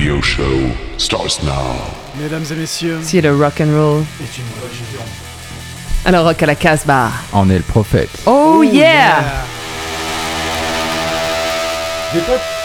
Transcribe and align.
radio 0.00 0.18
show 0.22 0.70
starts 0.96 1.42
now. 1.42 1.76
Mesdames 2.18 2.46
et 2.50 2.54
messieurs, 2.54 3.00
Si 3.02 3.20
le 3.20 3.36
rock 3.36 3.60
and 3.60 3.70
roll. 3.70 4.02
est 4.22 4.38
une 4.38 4.44
religion. 4.62 5.02
Alors 6.06 6.24
rock 6.24 6.42
à 6.42 6.46
la 6.46 6.54
Casbah. 6.54 7.10
En 7.34 7.50
est 7.50 7.58
le 7.58 7.62
prophète. 7.62 8.08
Oh, 8.24 8.62
yeah. 8.62 9.44
so 12.14 12.59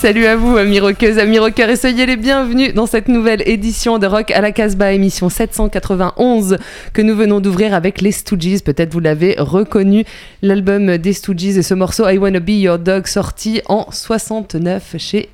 Salut 0.00 0.26
à 0.26 0.36
vous, 0.36 0.56
amis 0.56 0.78
rockeuses, 0.78 1.18
amis 1.18 1.40
rockeurs, 1.40 1.68
et 1.70 1.74
soyez 1.74 2.06
les 2.06 2.16
bienvenus 2.16 2.72
dans 2.72 2.86
cette 2.86 3.08
nouvelle 3.08 3.42
édition 3.46 3.98
de 3.98 4.06
Rock 4.06 4.30
à 4.30 4.40
la 4.40 4.52
Casbah, 4.52 4.92
émission 4.92 5.28
791 5.28 6.56
que 6.92 7.02
nous 7.02 7.16
venons 7.16 7.40
d'ouvrir 7.40 7.74
avec 7.74 8.00
les 8.00 8.12
Stooges. 8.12 8.62
Peut-être 8.62 8.92
vous 8.92 9.00
l'avez 9.00 9.34
reconnu, 9.36 10.04
l'album 10.40 10.98
des 10.98 11.12
Stooges 11.12 11.58
et 11.58 11.62
ce 11.64 11.74
morceau 11.74 12.08
I 12.08 12.16
Wanna 12.16 12.38
Be 12.38 12.50
Your 12.50 12.78
Dog 12.78 13.08
sorti 13.08 13.60
en 13.66 13.90
69 13.90 14.94
chez 14.98 15.30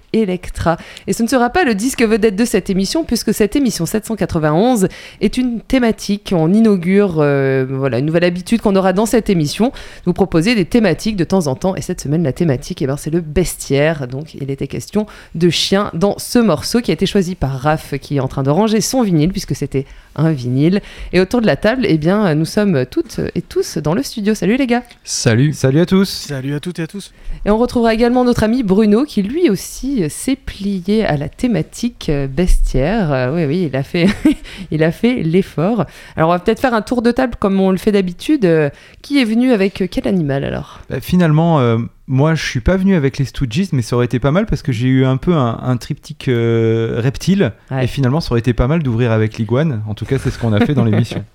Et 1.06 1.12
ce 1.12 1.22
ne 1.22 1.28
sera 1.28 1.50
pas 1.50 1.64
le 1.64 1.74
disque 1.74 2.02
vedette 2.02 2.36
de 2.36 2.44
cette 2.44 2.70
émission, 2.70 3.04
puisque 3.04 3.34
cette 3.34 3.56
émission 3.56 3.84
791 3.84 4.88
est 5.20 5.36
une 5.36 5.60
thématique. 5.60 6.32
On 6.36 6.52
inaugure 6.52 7.16
euh, 7.18 7.66
voilà, 7.68 7.98
une 7.98 8.06
nouvelle 8.06 8.24
habitude 8.24 8.60
qu'on 8.60 8.76
aura 8.76 8.92
dans 8.92 9.06
cette 9.06 9.28
émission. 9.28 9.72
Vous 10.06 10.12
proposer 10.12 10.54
des 10.54 10.64
thématiques 10.64 11.16
de 11.16 11.24
temps 11.24 11.46
en 11.48 11.56
temps. 11.56 11.74
Et 11.74 11.80
cette 11.80 12.00
semaine, 12.00 12.22
la 12.22 12.32
thématique, 12.32 12.80
eh 12.82 12.86
ben, 12.86 12.96
c'est 12.96 13.10
le 13.10 13.20
bestiaire. 13.20 14.06
Donc, 14.06 14.34
il 14.34 14.50
était 14.50 14.68
question 14.68 15.06
de 15.34 15.50
chiens 15.50 15.90
dans 15.94 16.16
ce 16.18 16.38
morceau 16.38 16.80
qui 16.80 16.90
a 16.90 16.94
été 16.94 17.06
choisi 17.06 17.34
par 17.34 17.58
Raph, 17.58 17.94
qui 17.98 18.16
est 18.16 18.20
en 18.20 18.28
train 18.28 18.44
de 18.44 18.50
ranger 18.50 18.80
son 18.80 19.02
vinyle, 19.02 19.32
puisque 19.32 19.56
c'était 19.56 19.84
un 20.16 20.32
vinyle. 20.32 20.80
Et 21.12 21.20
autour 21.20 21.40
de 21.40 21.46
la 21.46 21.56
table, 21.56 21.86
eh 21.88 21.98
bien, 21.98 22.34
nous 22.34 22.44
sommes 22.44 22.86
toutes 22.86 23.20
et 23.34 23.42
tous 23.42 23.78
dans 23.78 23.94
le 23.94 24.02
studio. 24.02 24.34
Salut 24.34 24.56
les 24.56 24.66
gars 24.66 24.82
Salut. 25.04 25.52
Salut 25.52 25.80
à 25.80 25.86
tous. 25.86 26.08
Salut 26.08 26.54
à 26.54 26.60
toutes 26.60 26.78
et 26.78 26.82
à 26.82 26.86
tous. 26.86 27.12
et 27.44 27.50
on 27.50 27.58
retrouvera 27.58 27.94
également 27.94 28.24
notre 28.24 28.42
ami 28.44 28.62
Bruno 28.62 29.04
qui 29.04 29.22
lui 29.22 29.50
aussi 29.50 30.04
euh, 30.04 30.08
s'est 30.08 30.36
plié 30.36 31.04
à 31.04 31.16
la 31.16 31.28
thématique 31.28 32.08
euh, 32.08 32.26
bestiaire. 32.26 33.12
Euh, 33.12 33.34
oui, 33.34 33.44
oui, 33.44 33.68
il 33.70 33.76
a 33.76 33.82
fait, 33.82 34.06
il 34.70 34.82
a 34.82 34.92
fait 34.92 35.22
l'effort. 35.22 35.84
Alors 36.16 36.30
on 36.30 36.32
va 36.32 36.38
peut-être 36.38 36.60
faire 36.60 36.74
un 36.74 36.82
tour 36.82 37.02
de 37.02 37.10
table 37.10 37.34
comme 37.38 37.60
on 37.60 37.70
le 37.70 37.78
fait 37.78 37.92
d'habitude. 37.92 38.44
Euh, 38.44 38.70
Qui 39.02 39.20
est 39.20 39.24
venu 39.24 39.52
avec 39.52 39.82
euh, 39.82 39.86
quel 39.90 40.08
animal 40.08 40.44
alors? 40.44 40.80
Bah, 40.88 41.00
finalement, 41.00 41.60
euh, 41.60 41.78
moi, 42.06 42.34
je 42.34 42.44
suis 42.44 42.60
pas 42.60 42.76
venu 42.76 42.94
avec 42.94 43.18
les 43.18 43.24
Stooges, 43.24 43.72
mais 43.72 43.82
ça 43.82 43.96
aurait 43.96 44.04
été 44.04 44.18
pas 44.18 44.30
mal 44.30 44.46
parce 44.46 44.62
que 44.62 44.72
j'ai 44.72 44.88
eu 44.88 45.04
un 45.06 45.16
peu 45.16 45.34
un, 45.34 45.58
un 45.62 45.76
triptyque 45.76 46.28
euh, 46.28 47.00
reptile. 47.02 47.52
Ouais. 47.70 47.84
Et 47.84 47.86
finalement, 47.86 48.20
ça 48.20 48.32
aurait 48.32 48.40
été 48.40 48.52
pas 48.52 48.66
mal 48.68 48.82
d'ouvrir 48.82 49.10
avec 49.12 49.38
l'iguane. 49.38 49.82
En 49.88 49.94
tout 49.94 50.04
cas, 50.04 50.18
c'est 50.18 50.30
ce 50.30 50.38
qu'on 50.38 50.52
a 50.52 50.60
fait 50.64 50.74
dans 50.74 50.84
l'émission. 50.84 51.24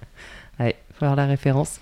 Ouais, 0.60 0.76
faut 0.98 1.06
avoir 1.06 1.16
la 1.16 1.26
référence. 1.26 1.80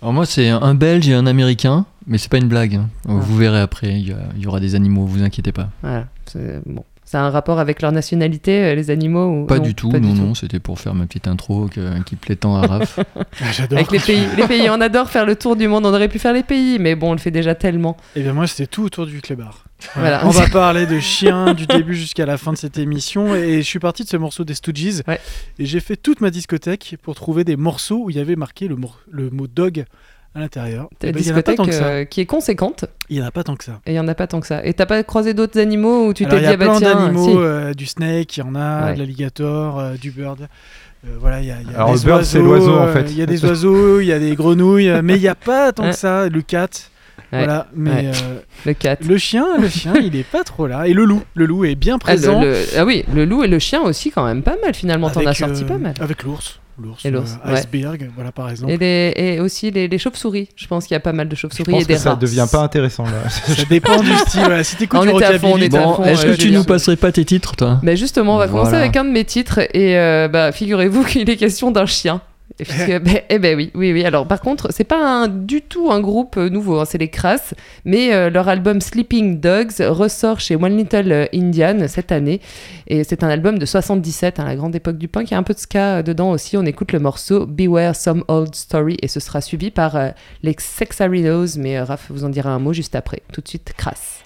Alors 0.00 0.12
moi 0.14 0.24
c'est 0.24 0.48
un 0.48 0.74
Belge 0.74 1.08
et 1.08 1.14
un 1.14 1.26
Américain, 1.26 1.84
mais 2.06 2.16
c'est 2.16 2.30
pas 2.30 2.38
une 2.38 2.46
blague. 2.48 2.76
hein. 2.76 2.88
Ah. 3.08 3.14
Vous 3.20 3.36
verrez 3.36 3.60
après, 3.60 3.88
il 4.00 4.16
y, 4.38 4.46
aura 4.46 4.60
des 4.60 4.76
animaux, 4.76 5.04
vous 5.04 5.22
inquiétez 5.24 5.50
pas. 5.50 5.68
Voilà. 5.82 6.06
c'est- 6.26 6.62
Bon. 6.64 6.84
Ça 7.10 7.20
a 7.20 7.24
un 7.24 7.30
rapport 7.30 7.58
avec 7.58 7.82
leur 7.82 7.90
nationalité, 7.90 8.62
euh, 8.66 8.74
les 8.76 8.88
animaux 8.92 9.26
ou... 9.42 9.44
Pas 9.44 9.56
non, 9.56 9.64
du 9.64 9.74
tout, 9.74 9.88
pas 9.88 9.98
non, 9.98 10.14
non, 10.14 10.34
c'était 10.36 10.60
pour 10.60 10.78
faire 10.78 10.94
ma 10.94 11.06
petite 11.06 11.26
intro 11.26 11.66
que- 11.66 12.00
qui 12.04 12.14
plaît 12.14 12.36
tant 12.36 12.54
à 12.54 12.64
Raph. 12.68 13.00
J'adore. 13.52 13.78
Avec 13.80 13.90
les 13.90 13.98
pays, 13.98 14.24
les 14.36 14.46
pays, 14.46 14.70
on 14.70 14.80
adore 14.80 15.10
faire 15.10 15.26
le 15.26 15.34
tour 15.34 15.56
du 15.56 15.66
monde. 15.66 15.84
On 15.86 15.92
aurait 15.92 16.06
pu 16.06 16.20
faire 16.20 16.32
les 16.32 16.44
pays, 16.44 16.78
mais 16.78 16.94
bon, 16.94 17.08
on 17.10 17.12
le 17.14 17.18
fait 17.18 17.32
déjà 17.32 17.56
tellement. 17.56 17.96
Et 18.14 18.22
bien 18.22 18.32
moi, 18.32 18.46
c'était 18.46 18.68
tout 18.68 18.84
autour 18.84 19.06
du 19.06 19.20
clébard. 19.20 19.64
Voilà. 19.96 20.24
On 20.24 20.30
va 20.30 20.48
parler 20.52 20.86
de 20.86 21.00
chiens 21.00 21.52
du 21.52 21.66
début 21.66 21.96
jusqu'à 21.96 22.26
la 22.26 22.38
fin 22.38 22.52
de 22.52 22.56
cette 22.58 22.78
émission. 22.78 23.34
Et 23.34 23.56
je 23.56 23.66
suis 23.66 23.80
parti 23.80 24.04
de 24.04 24.08
ce 24.08 24.16
morceau 24.16 24.44
des 24.44 24.54
Stooges. 24.54 25.02
Ouais. 25.08 25.18
Et 25.58 25.66
j'ai 25.66 25.80
fait 25.80 25.96
toute 25.96 26.20
ma 26.20 26.30
discothèque 26.30 26.94
pour 27.02 27.16
trouver 27.16 27.42
des 27.42 27.56
morceaux 27.56 28.04
où 28.04 28.10
il 28.10 28.16
y 28.18 28.20
avait 28.20 28.36
marqué 28.36 28.68
le, 28.68 28.76
le 29.10 29.30
mot 29.30 29.48
dog 29.48 29.84
à 30.34 30.40
l'intérieur. 30.40 30.88
T'as 30.98 31.08
Eh 31.08 31.10
une 31.10 31.14
ben, 31.16 31.20
Il 31.22 31.26
y 31.26 31.32
en 31.32 31.36
a 31.36 31.42
pas 31.42 31.50
discothèque 31.52 31.56
tant 31.56 31.64
que 31.66 31.72
ça. 31.72 31.84
euh, 31.86 32.04
qui 32.04 32.20
est 32.20 32.26
conséquente 32.26 32.84
Il 33.08 33.16
n'y 33.16 33.22
en 33.22 33.26
a 33.26 33.30
pas 33.30 33.42
tant 33.44 33.56
que 33.56 33.64
ça. 33.64 33.80
et 33.86 33.92
il 33.92 33.96
y 33.96 34.00
en 34.00 34.06
a 34.08 34.14
pas 34.14 34.26
tant 34.26 34.40
que 34.40 34.46
ça. 34.46 34.64
Et 34.64 34.74
t'as 34.74 34.86
pas 34.86 35.02
croisé 35.02 35.34
d'autres 35.34 35.58
animaux 35.60 36.06
où 36.06 36.14
tu 36.14 36.24
t'es 36.26 36.36
il 36.36 36.38
dit 36.38 36.44
y 36.44 36.48
ah 36.48 36.50
a 36.52 36.56
bah 36.56 36.66
plein 36.66 36.78
tiens, 36.78 36.94
d'animaux, 36.94 37.24
si. 37.28 37.36
euh, 37.36 37.74
du 37.74 37.86
snake, 37.86 38.36
il 38.36 38.40
y 38.40 38.42
en 38.42 38.54
a, 38.54 38.86
Ouais. 38.86 38.94
de 38.94 38.98
l'alligator, 39.00 39.78
euh, 39.78 39.94
du 39.94 40.10
bird. 40.10 40.40
Euh, 41.06 41.08
voilà, 41.18 41.40
il 41.40 41.46
y 41.46 41.50
a, 41.50 41.56
il 41.60 41.70
y 41.70 41.74
a 41.74 41.76
Alors, 41.76 41.92
des 41.94 41.98
le 42.00 42.04
bird, 42.04 42.22
c'est 42.24 42.38
oiseaux, 42.38 42.66
l'oiseau, 42.68 42.78
en 42.78 42.88
fait. 42.92 43.10
Il 43.10 43.16
y 43.18 43.22
a 43.22 43.26
des 43.26 43.44
oiseaux, 43.44 44.00
il 44.00 44.06
y 44.06 44.12
a 44.12 44.18
des 44.18 44.34
grenouilles, 44.36 44.92
mais 45.02 45.16
il 45.16 45.20
n'y 45.20 45.28
a 45.28 45.34
pas 45.34 45.72
tant 45.72 45.84
que 45.90 45.96
ça. 45.96 46.28
Le 46.28 46.42
cat, 46.42 46.68
Ouais. 47.32 47.38
voilà. 47.44 47.68
Mais 47.74 47.90
Ouais. 47.90 48.06
euh, 48.08 48.38
Le 48.66 48.74
4. 48.74 49.06
le 49.06 49.16
chien, 49.16 49.46
le 49.60 49.68
chien, 49.68 49.94
il 50.02 50.16
est 50.16 50.24
pas 50.28 50.42
trop 50.44 50.66
là. 50.66 50.86
Et 50.88 50.92
le 50.92 51.04
loup, 51.04 51.22
le 51.34 51.46
loup 51.46 51.64
est 51.64 51.76
bien 51.76 51.94
Ah, 51.94 51.96
le- 51.96 52.18
présent. 52.20 52.42
le- 52.42 52.56
ah 52.76 52.84
oui, 52.84 53.04
le 53.14 53.24
loup 53.24 53.44
et 53.44 53.48
le 53.48 53.58
chien 53.60 53.80
aussi, 53.82 54.10
quand 54.10 54.24
même 54.24 54.42
pas 54.42 54.56
mal 54.62 54.74
finalement. 54.74 55.10
T'en 55.10 55.24
as 55.24 55.34
sorti 55.34 55.62
euh, 55.62 55.66
pas 55.66 55.78
mal. 55.78 55.94
Avec 56.00 56.22
l'ours, 56.24 56.58
l'ours, 56.80 57.04
Et 57.04 57.10
l'ours, 57.10 57.36
euh, 57.46 57.52
ouais. 57.52 57.58
iceberg, 57.60 58.10
voilà 58.14 58.32
par 58.32 58.50
exemple. 58.50 58.72
Et, 58.72 58.76
les- 58.78 59.12
et 59.16 59.40
aussi 59.40 59.70
les, 59.70 59.86
les 59.88 59.98
chauves-souris. 59.98 60.48
Je 60.56 60.66
pense 60.66 60.86
qu'il 60.86 60.94
y 60.94 60.96
a 60.96 61.00
pas 61.00 61.12
mal 61.12 61.28
de 61.28 61.34
Je 61.36 61.40
chauves-souris 61.40 61.70
pense 61.72 61.82
et 61.82 61.84
des 61.86 61.94
que 61.94 62.00
ça 62.00 62.10
rats. 62.10 62.16
devient 62.16 62.46
pas 62.50 62.60
intéressant 62.62 63.04
là. 63.04 63.28
Ça 63.28 63.64
dépend 63.68 64.00
du 64.00 64.12
style. 64.16 64.40
Voilà. 64.40 64.64
Si 64.64 64.76
t'écoutes 64.76 65.02
du 65.02 65.08
rockabilly, 65.10 65.68
Bon, 65.68 66.02
est-ce 66.04 66.26
ouais, 66.26 66.32
que 66.36 66.40
tu 66.40 66.50
nous 66.50 66.64
passerais 66.64 66.96
pas 66.96 67.12
tes 67.12 67.24
titres, 67.24 67.56
toi 67.56 67.78
Mais 67.82 67.96
justement, 67.96 68.34
on 68.34 68.38
va 68.38 68.48
commencer 68.48 68.74
avec 68.74 68.96
un 68.96 69.04
de 69.04 69.10
mes 69.10 69.24
titres 69.24 69.60
et 69.74 69.98
euh, 69.98 70.28
bah, 70.28 70.52
figurez-vous 70.52 71.04
qu'il 71.04 71.28
est 71.28 71.36
question 71.36 71.70
d'un 71.70 71.86
chien. 71.86 72.20
Ben, 73.00 73.20
eh 73.28 73.38
ben 73.38 73.56
oui, 73.56 73.70
oui, 73.74 73.92
oui. 73.92 74.04
Alors 74.04 74.26
par 74.26 74.40
contre, 74.40 74.68
c'est 74.72 74.84
pas 74.84 75.28
du 75.28 75.62
tout 75.62 75.90
un 75.90 76.00
groupe 76.00 76.36
euh, 76.36 76.48
nouveau, 76.48 76.78
hein, 76.80 76.84
c'est 76.84 76.98
les 76.98 77.08
Crass, 77.08 77.54
mais 77.84 78.12
euh, 78.12 78.30
leur 78.30 78.48
album 78.48 78.80
Sleeping 78.80 79.40
Dogs 79.40 79.80
ressort 79.80 80.40
chez 80.40 80.56
One 80.56 80.76
Little 80.76 81.12
euh, 81.12 81.26
Indian 81.32 81.86
cette 81.88 82.12
année 82.12 82.40
et 82.86 83.04
c'est 83.04 83.22
un 83.22 83.28
album 83.28 83.58
de 83.58 83.66
77, 83.66 84.40
hein, 84.40 84.44
la 84.44 84.56
grande 84.56 84.74
époque 84.74 84.98
du 84.98 85.08
punk. 85.08 85.30
Il 85.30 85.34
y 85.34 85.36
a 85.36 85.38
un 85.38 85.44
peu 85.44 85.54
de 85.54 85.58
ska 85.58 86.02
dedans 86.02 86.30
aussi. 86.30 86.56
On 86.56 86.64
écoute 86.64 86.92
le 86.92 86.98
morceau 86.98 87.46
Beware 87.46 87.94
Some 87.94 88.24
Old 88.28 88.54
Story 88.54 88.96
et 89.00 89.08
ce 89.08 89.20
sera 89.20 89.40
suivi 89.40 89.70
par 89.70 89.96
euh, 89.96 90.08
les 90.42 90.56
Sexarinos, 90.58 91.56
mais 91.56 91.78
euh, 91.78 91.84
Raph 91.84 92.06
vous 92.10 92.24
en 92.24 92.28
dira 92.28 92.50
un 92.50 92.58
mot 92.58 92.72
juste 92.72 92.96
après. 92.96 93.22
Tout 93.32 93.40
de 93.40 93.48
suite, 93.48 93.72
Crass. 93.76 94.24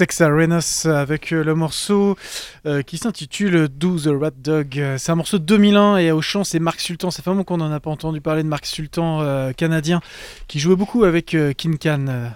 Sex 0.00 0.22
Arenas 0.22 0.86
avec 0.90 1.30
euh, 1.30 1.44
le 1.44 1.54
morceau 1.54 2.16
euh, 2.64 2.80
qui 2.80 2.96
s'intitule 2.96 3.68
Do 3.68 3.98
the 3.98 4.08
Rat 4.18 4.30
Dog. 4.30 4.82
C'est 4.96 5.12
un 5.12 5.14
morceau 5.14 5.38
de 5.38 5.44
2001 5.44 5.98
et 5.98 6.10
au 6.10 6.22
chant 6.22 6.42
c'est 6.42 6.58
Marc 6.58 6.80
Sultan. 6.80 7.10
Ça 7.10 7.22
fait 7.22 7.28
un 7.28 7.34
moment 7.34 7.44
qu'on 7.44 7.58
n'en 7.58 7.70
a 7.70 7.80
pas 7.80 7.90
entendu 7.90 8.22
parler 8.22 8.42
de 8.42 8.48
Marc 8.48 8.64
Sultan, 8.64 9.20
euh, 9.20 9.52
canadien, 9.52 10.00
qui 10.48 10.58
jouait 10.58 10.74
beaucoup 10.74 11.04
avec 11.04 11.34
euh, 11.34 11.52
Kin 11.52 11.72
Can 11.72 12.06
euh, 12.08 12.28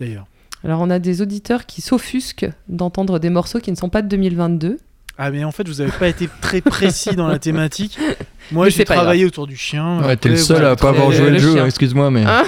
d'ailleurs. 0.00 0.24
Alors 0.64 0.80
on 0.80 0.88
a 0.88 0.98
des 0.98 1.20
auditeurs 1.20 1.66
qui 1.66 1.82
s'offusquent 1.82 2.48
d'entendre 2.68 3.18
des 3.18 3.28
morceaux 3.28 3.58
qui 3.58 3.70
ne 3.70 3.76
sont 3.76 3.90
pas 3.90 4.00
de 4.00 4.08
2022. 4.08 4.78
Ah 5.18 5.30
mais 5.30 5.44
en 5.44 5.52
fait 5.52 5.68
vous 5.68 5.82
avez 5.82 5.92
pas 5.92 6.08
été 6.08 6.30
très 6.40 6.62
précis 6.62 7.14
dans 7.14 7.28
la 7.28 7.38
thématique. 7.38 7.98
Moi 8.52 8.70
j'ai 8.70 8.78
c'est 8.78 8.84
travaillé 8.86 9.26
autour 9.26 9.46
du 9.46 9.56
chien. 9.56 10.02
Ouais, 10.02 10.16
t'es 10.16 10.30
le 10.30 10.38
seul 10.38 10.64
à 10.64 10.76
pas 10.76 10.88
avoir 10.88 11.12
joué 11.12 11.26
le 11.26 11.32
le 11.32 11.38
jeu, 11.38 11.52
chien. 11.52 11.66
excuse-moi, 11.66 12.10
mais. 12.10 12.24
Ah. 12.26 12.44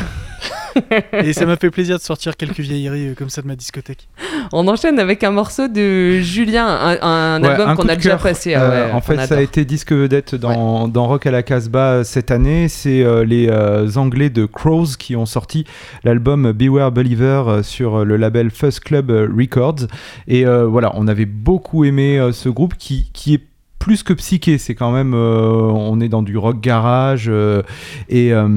Et 1.12 1.32
ça 1.32 1.46
m'a 1.46 1.56
fait 1.56 1.70
plaisir 1.70 1.96
de 1.98 2.02
sortir 2.02 2.36
quelques 2.36 2.60
vieilleries 2.60 3.08
euh, 3.08 3.14
comme 3.14 3.28
ça 3.30 3.42
de 3.42 3.46
ma 3.46 3.56
discothèque. 3.56 4.08
On 4.52 4.66
enchaîne 4.68 4.98
avec 4.98 5.22
un 5.24 5.30
morceau 5.30 5.68
de 5.68 6.20
Julien, 6.20 6.66
un, 6.66 6.98
un 7.02 7.42
Ouais, 7.42 7.48
album 7.48 7.76
qu'on 7.76 7.88
a 7.88 7.96
déjà 7.96 8.16
passé. 8.16 8.54
ah 8.54 8.62
Euh, 8.62 8.86
ouais, 8.86 8.92
en 8.92 9.00
fait, 9.00 9.16
ça 9.26 9.36
a 9.36 9.40
été 9.40 9.64
disque 9.64 9.92
vedette 9.92 10.34
dans, 10.34 10.88
dans 10.88 11.06
Rock 11.06 11.26
à 11.26 11.30
la 11.30 11.42
Casbah 11.42 12.04
cette 12.04 12.30
année. 12.30 12.68
C'est 12.68 13.02
euh, 13.04 13.24
les 13.24 13.48
euh, 13.48 13.88
Anglais 13.96 14.30
de 14.30 14.46
Crows 14.46 14.96
qui 14.98 15.16
ont 15.16 15.26
sorti 15.26 15.64
l'album 16.04 16.52
Beware 16.52 16.92
Believer 16.92 17.42
euh, 17.46 17.62
sur 17.62 17.96
euh, 18.00 18.04
le 18.04 18.16
label 18.16 18.50
Fuzz 18.50 18.80
Club 18.80 19.10
euh, 19.10 19.28
Records. 19.36 19.86
Et 20.28 20.46
euh, 20.46 20.66
voilà, 20.66 20.92
on 20.94 21.08
avait 21.08 21.26
beaucoup 21.26 21.84
aimé 21.84 22.18
euh, 22.18 22.32
ce 22.32 22.48
groupe 22.48 22.74
qui, 22.78 23.10
qui 23.12 23.34
est 23.34 23.40
plus 23.78 24.02
que 24.02 24.12
psyché. 24.14 24.56
C'est 24.58 24.74
quand 24.74 24.92
même, 24.92 25.12
euh, 25.14 25.60
on 25.60 26.00
est 26.00 26.08
dans 26.08 26.22
du 26.22 26.38
rock 26.38 26.60
garage 26.60 27.26
euh, 27.28 27.62
et 28.08 28.32
euh, 28.32 28.48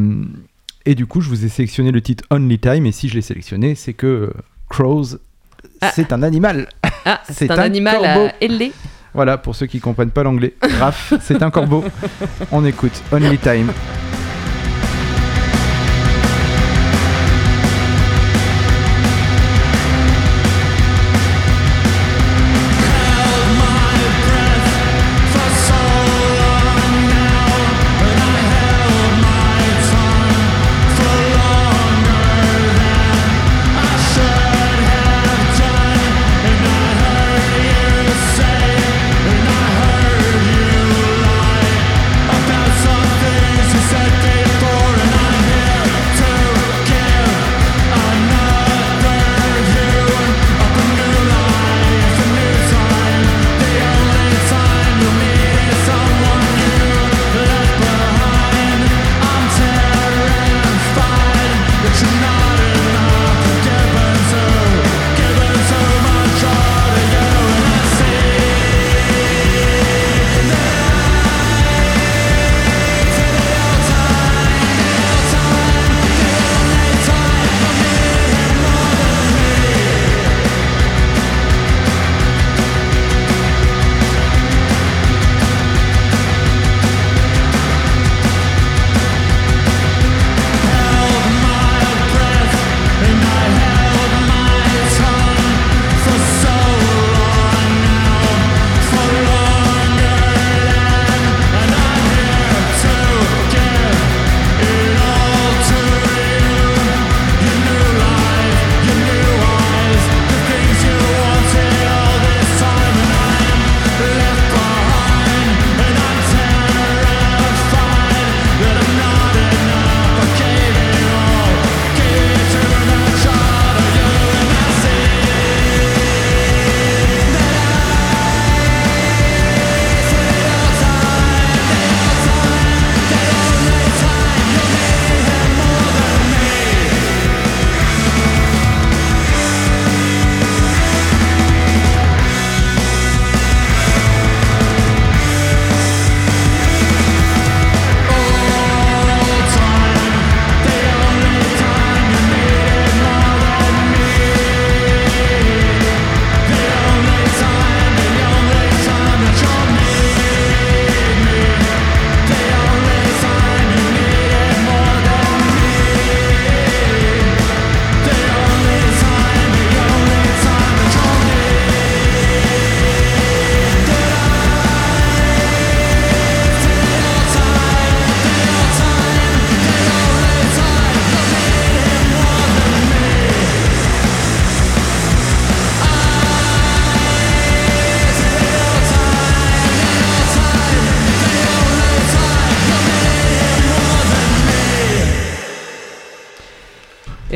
et 0.89 0.95
du 0.95 1.05
coup, 1.05 1.21
je 1.21 1.29
vous 1.29 1.45
ai 1.45 1.49
sélectionné 1.49 1.91
le 1.91 2.01
titre 2.01 2.23
Only 2.31 2.57
Time. 2.59 2.85
Et 2.85 2.91
si 2.91 3.09
je 3.09 3.15
l'ai 3.15 3.21
sélectionné, 3.21 3.75
c'est 3.75 3.93
que 3.93 4.07
euh, 4.07 4.33
Crows, 4.69 5.17
Ah. 5.81 5.91
c'est 5.93 6.11
un 6.13 6.23
animal. 6.23 6.69
Ah, 7.05 7.21
c'est 7.27 7.33
c'est 7.47 7.51
un, 7.51 7.57
un 7.59 7.63
animal 7.63 7.95
corbeau. 7.97 8.25
à 8.27 8.31
ailé. 8.43 8.71
Voilà, 9.13 9.37
pour 9.37 9.55
ceux 9.55 9.65
qui 9.65 9.79
comprennent 9.79 10.11
pas 10.11 10.23
l'anglais. 10.23 10.53
Raph, 10.79 11.13
c'est 11.21 11.41
un 11.43 11.49
corbeau. 11.51 11.83
On 12.51 12.63
écoute 12.65 13.01
Only 13.11 13.37
Time. 13.37 13.71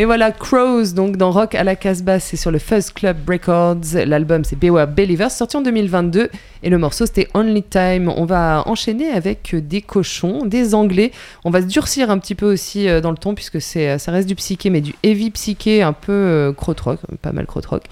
Et 0.01 0.05
voilà, 0.05 0.31
Crows, 0.31 0.93
donc 0.95 1.15
dans 1.15 1.29
Rock 1.29 1.53
à 1.53 1.63
la 1.63 1.75
Casbah, 1.75 2.19
c'est 2.19 2.35
sur 2.35 2.49
le 2.49 2.57
Fuzz 2.57 2.89
Club 2.89 3.17
Records. 3.29 4.03
L'album, 4.07 4.43
c'est 4.43 4.57
Beware 4.57 4.87
Believers, 4.87 5.29
sorti 5.29 5.57
en 5.57 5.61
2022. 5.61 6.31
Et 6.63 6.69
le 6.71 6.77
morceau, 6.79 7.05
c'était 7.05 7.27
Only 7.35 7.61
Time. 7.61 8.11
On 8.17 8.25
va 8.25 8.63
enchaîner 8.65 9.11
avec 9.11 9.55
des 9.55 9.83
cochons, 9.83 10.43
des 10.43 10.73
anglais. 10.73 11.11
On 11.45 11.51
va 11.51 11.61
se 11.61 11.67
durcir 11.67 12.09
un 12.09 12.17
petit 12.17 12.33
peu 12.33 12.51
aussi 12.51 12.89
euh, 12.89 12.99
dans 12.99 13.11
le 13.11 13.17
ton, 13.17 13.35
puisque 13.35 13.61
c'est, 13.61 13.89
euh, 13.89 13.97
ça 13.99 14.11
reste 14.11 14.27
du 14.27 14.33
psyché, 14.33 14.71
mais 14.71 14.81
du 14.81 14.95
heavy 15.03 15.29
psyché, 15.29 15.83
un 15.83 15.93
peu 15.93 16.11
euh, 16.11 16.51
krautrock, 16.51 16.99
pas 17.21 17.31
mal 17.31 17.45
krautrock. 17.45 17.83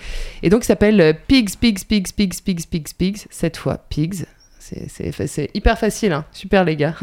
Et 0.42 0.50
donc, 0.50 0.64
il 0.64 0.66
s'appelle 0.66 1.00
euh, 1.00 1.14
Pigs, 1.28 1.58
Pigs, 1.60 1.86
Pigs, 1.88 2.12
Pigs, 2.12 2.42
Pigs, 2.44 2.66
Pigs, 2.66 2.94
Pigs. 2.98 3.28
Cette 3.30 3.58
fois, 3.58 3.78
Pigs. 3.88 4.26
C'est, 4.88 5.50
hyper 5.54 5.78
facile, 5.78 6.12
hein. 6.12 6.26
super 6.32 6.64
les 6.64 6.76
gars, 6.76 6.96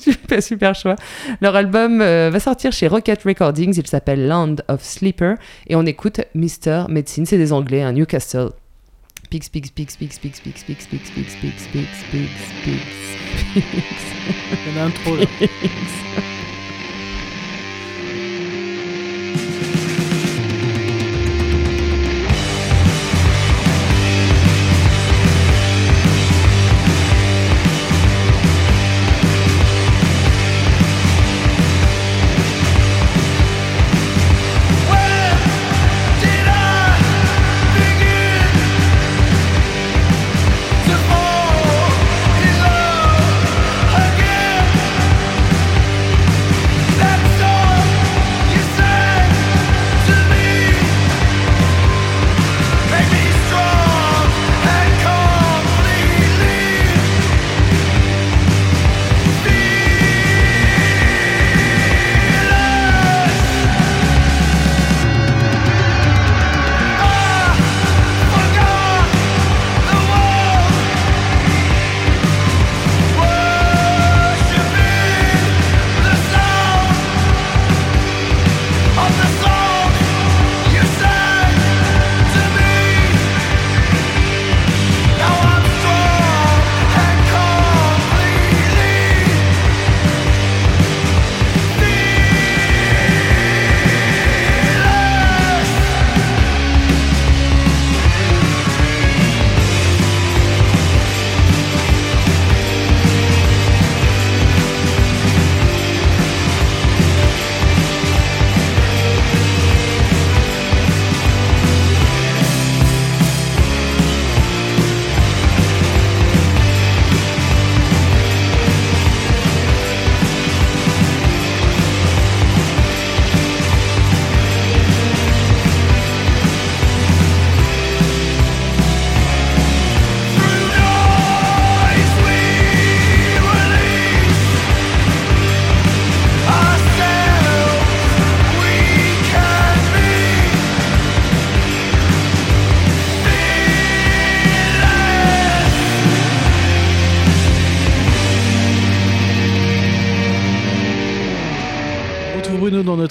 super, 0.00 0.42
super 0.42 0.74
choix. 0.74 0.96
Leur 1.40 1.56
album 1.56 2.00
euh, 2.00 2.30
va 2.32 2.40
sortir 2.40 2.72
chez 2.72 2.88
Rocket 2.88 3.22
Recordings, 3.22 3.74
il 3.76 3.86
s'appelle 3.86 4.26
Land 4.26 4.56
of 4.68 4.82
Sleeper, 4.82 5.36
et 5.66 5.76
on 5.76 5.84
écoute 5.86 6.20
Mr. 6.34 6.86
Medicine, 6.88 7.26
c'est 7.26 7.38
des 7.38 7.52
Anglais, 7.52 7.82
un 7.82 7.92
Newcastle. 7.92 8.50
Pigs, 9.30 9.48
pigs, 9.50 9.70
pigs, 9.72 9.96
pigs, 9.96 10.18
pigs, 10.18 10.40
pigs, 10.42 10.64
pigs, 10.64 10.88
pigs, 10.88 11.36
pigs, 11.40 11.58
pigs. 12.64 12.80
Il 13.54 14.74
y 14.74 14.78
en 14.78 14.82
a 14.82 14.84
un 14.86 14.90
trop 14.90 15.16
là. 15.16 15.24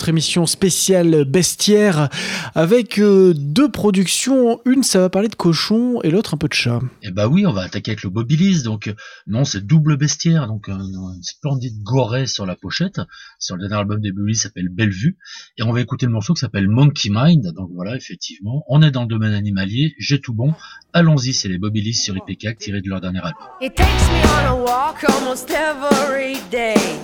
Notre 0.10 0.16
émission 0.16 0.48
spéciale 0.48 1.24
bestiaire 1.24 2.10
avec 2.56 3.00
euh, 3.00 3.34
deux 3.36 3.70
productions. 3.70 4.60
Une, 4.66 4.82
ça 4.82 5.00
va 5.00 5.10
parler 5.10 5.28
de 5.28 5.36
cochon 5.36 6.02
et 6.02 6.10
l'autre 6.10 6.34
un 6.34 6.38
peu 6.38 6.48
de 6.48 6.54
chat. 6.54 6.80
Eh 7.04 7.12
bah 7.12 7.28
oui, 7.28 7.46
on 7.46 7.54
va 7.54 7.62
attaquer 7.62 7.92
avec 7.92 8.04
le 8.04 8.10
Bobilis, 8.10 8.64
donc 8.64 8.88
euh, 8.88 8.94
non, 9.28 9.46
c'est 9.46 9.64
double 9.64 9.98
bestiaire, 9.98 10.48
donc 10.48 10.68
un, 10.68 10.80
un 10.80 11.22
splendide 11.22 11.84
goret 11.84 12.26
sur 12.26 12.48
la 12.48 12.56
pochette. 12.56 13.02
Sur 13.38 13.56
le 13.56 13.68
dernier 13.68 13.82
album 13.82 14.02
des 14.02 14.12
Bobilis 14.12 14.38
s'appelle 14.38 14.70
Bellevue, 14.70 15.18
et 15.58 15.64
on 15.64 15.72
va 15.72 15.82
écouter 15.82 16.08
le 16.08 16.12
morceau 16.12 16.34
qui 16.34 16.40
s'appelle 16.40 16.68
Monkey 16.68 17.10
Mind. 17.12 17.54
Donc 17.54 17.70
voilà, 17.74 17.96
effectivement, 17.96 18.64
on 18.68 18.82
est 18.82 18.92
dans 18.92 19.04
le 19.04 19.08
domaine 19.08 19.34
animalier, 19.34 19.94
j'ai 20.00 20.20
tout 20.20 20.34
bon. 20.34 20.54
Allons-y, 20.94 21.34
c'est 21.34 21.50
les 21.50 21.60
Bobilis 21.60 21.94
sur 21.94 22.16
IPK 22.18 22.58
tirés 22.58 22.82
de 22.82 22.90
leur 22.90 23.00
dernier 23.00 23.20
album. 23.20 23.48
He 23.62 23.70
takes 23.70 23.86
me 23.86 24.24
on 24.26 24.46
a 24.48 24.64
walk 24.64 25.04
almost 25.04 25.52
every 25.52 26.40
day. 26.50 27.00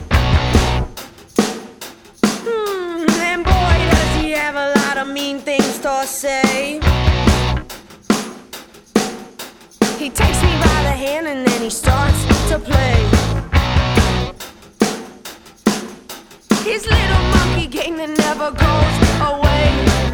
Hmm, 2.48 2.65
and 2.72 2.75
he 4.26 4.32
have 4.32 4.56
a 4.56 4.74
lot 4.80 4.98
of 4.98 5.08
mean 5.08 5.38
things 5.40 5.78
to 5.78 6.04
say. 6.08 6.80
He 10.00 10.10
takes 10.10 10.40
me 10.42 10.54
by 10.66 10.80
the 10.88 10.96
hand 11.04 11.28
and 11.28 11.48
then 11.48 11.62
he 11.62 11.70
starts 11.70 12.26
to 12.50 12.58
play. 12.58 12.98
His 16.64 16.88
little 16.88 17.24
monkey 17.36 17.68
game 17.68 17.98
that 17.98 18.18
never 18.18 18.50
goes 18.50 18.96
away. 19.32 20.05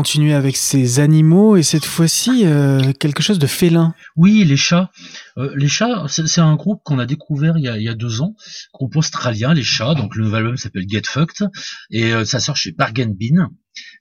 Continuer 0.00 0.32
avec 0.32 0.56
ces 0.56 0.98
animaux 0.98 1.58
et 1.58 1.62
cette 1.62 1.84
fois-ci 1.84 2.46
euh, 2.46 2.94
quelque 2.94 3.22
chose 3.22 3.38
de 3.38 3.46
félin. 3.46 3.94
Oui, 4.16 4.44
les 4.46 4.56
chats. 4.56 4.90
Euh, 5.36 5.52
les 5.56 5.68
chats, 5.68 6.06
c'est 6.08 6.40
un 6.40 6.54
groupe 6.56 6.80
qu'on 6.84 6.98
a 6.98 7.04
découvert 7.04 7.58
il 7.58 7.64
y 7.64 7.88
a, 7.88 7.94
deux 7.94 8.22
ans, 8.22 8.34
groupe 8.72 8.96
australien, 8.96 9.52
les 9.52 9.62
chats. 9.62 9.94
Donc 9.94 10.16
le 10.16 10.24
nouvel 10.24 10.38
album 10.38 10.56
s'appelle 10.56 10.86
Get 10.88 11.02
Fucked 11.04 11.46
et 11.90 12.14
euh, 12.14 12.24
ça 12.24 12.40
sort 12.40 12.56
chez 12.56 12.72
Bargain. 12.72 13.12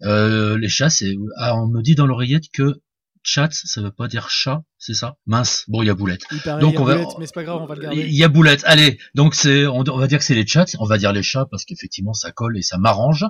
Euh, 0.04 0.58
les 0.58 0.70
chats, 0.70 0.90
c'est, 0.90 1.16
ah, 1.36 1.58
on 1.58 1.68
me 1.68 1.82
dit 1.82 1.96
dans 1.96 2.08
l'oreillette 2.08 2.46
que 2.54 2.80
chat, 3.24 3.50
ça 3.52 3.82
veut 3.82 3.92
pas 3.92 4.08
dire 4.08 4.30
chat, 4.30 4.62
c'est 4.78 4.94
ça? 4.94 5.18
Mince. 5.26 5.66
Bon, 5.68 5.82
il 5.84 5.88
y 5.88 5.90
a 5.90 5.94
boulette. 5.94 6.22
Il 6.32 6.40
paraît, 6.40 6.62
Donc, 6.62 6.74
il 6.74 6.76
y 6.76 6.78
a 6.78 6.82
on 6.82 6.86
va- 6.86 6.96
boulette, 6.96 7.16
mais 7.20 7.26
c'est 7.26 7.34
pas 7.36 7.44
grave, 7.44 7.60
on 7.62 7.66
va 7.66 7.76
le 7.76 7.82
garder. 7.82 8.02
Il 8.02 8.14
y 8.16 8.24
a 8.24 8.28
boulette. 8.28 8.62
Allez, 8.66 8.98
donc 9.16 9.36
c'est, 9.36 9.66
on, 9.68 9.84
on 9.88 9.98
va 9.98 10.08
dire 10.08 10.20
que 10.20 10.24
c'est 10.24 10.36
les 10.36 10.48
chats. 10.48 10.66
On 10.80 10.86
va 10.86 10.98
dire 10.98 11.12
les 11.14 11.24
chats 11.24 11.46
parce 11.52 11.66
qu'effectivement 11.66 12.14
ça 12.14 12.32
colle 12.32 12.58
et 12.58 12.62
ça 12.62 12.78
m'arrange. 12.78 13.26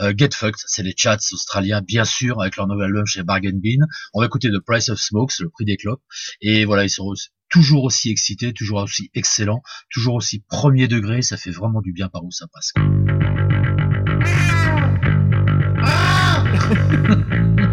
Euh, 0.00 0.12
Get 0.16 0.30
Fucked, 0.34 0.60
c'est 0.66 0.82
les 0.82 0.94
chats 0.96 1.18
australiens, 1.32 1.82
bien 1.82 2.04
sûr, 2.04 2.40
avec 2.40 2.56
leur 2.56 2.66
nouvel 2.66 2.86
album 2.86 3.06
chez 3.06 3.22
Bargain 3.22 3.52
Bin. 3.54 3.84
On 4.14 4.20
va 4.20 4.26
écouter 4.26 4.50
The 4.50 4.60
Price 4.64 4.88
of 4.88 4.98
Smokes, 5.00 5.38
le 5.40 5.48
prix 5.50 5.64
des 5.64 5.76
clopes. 5.76 6.02
Et 6.40 6.64
voilà, 6.64 6.84
ils 6.84 6.90
sont 6.90 7.12
toujours 7.50 7.84
aussi 7.84 8.10
excités, 8.10 8.52
toujours 8.52 8.82
aussi 8.82 9.10
excellents, 9.14 9.62
toujours 9.90 10.14
aussi 10.14 10.42
premier 10.48 10.88
degré. 10.88 11.20
Ça 11.22 11.36
fait 11.36 11.50
vraiment 11.50 11.80
du 11.82 11.92
bien 11.92 12.08
par 12.08 12.24
où 12.24 12.30
ça 12.30 12.46
passe. 12.52 12.72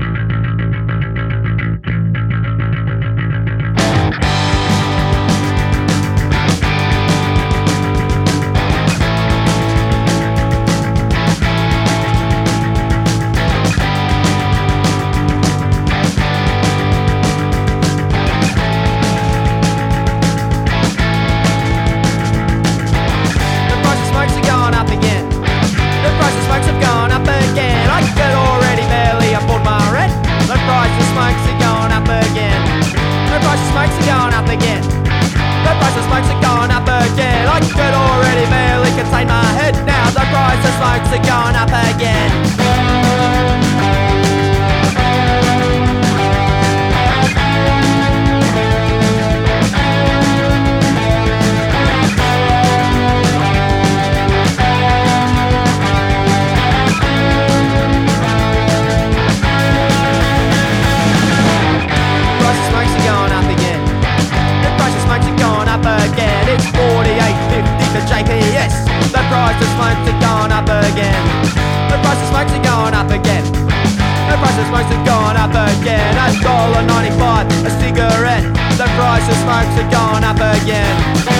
smokes 74.69 74.91
are 74.93 75.05
going 75.05 75.37
up 75.37 75.49
again. 75.49 76.13
A 76.13 76.29
dollar 76.41 76.85
ninety-five 76.85 77.49
a 77.65 77.71
cigarette. 77.81 78.45
The 78.77 78.85
price 78.95 79.25
of 79.25 79.37
smokes 79.41 79.75
are 79.81 79.89
going 79.89 80.23
up 80.23 80.37
again. 80.37 81.38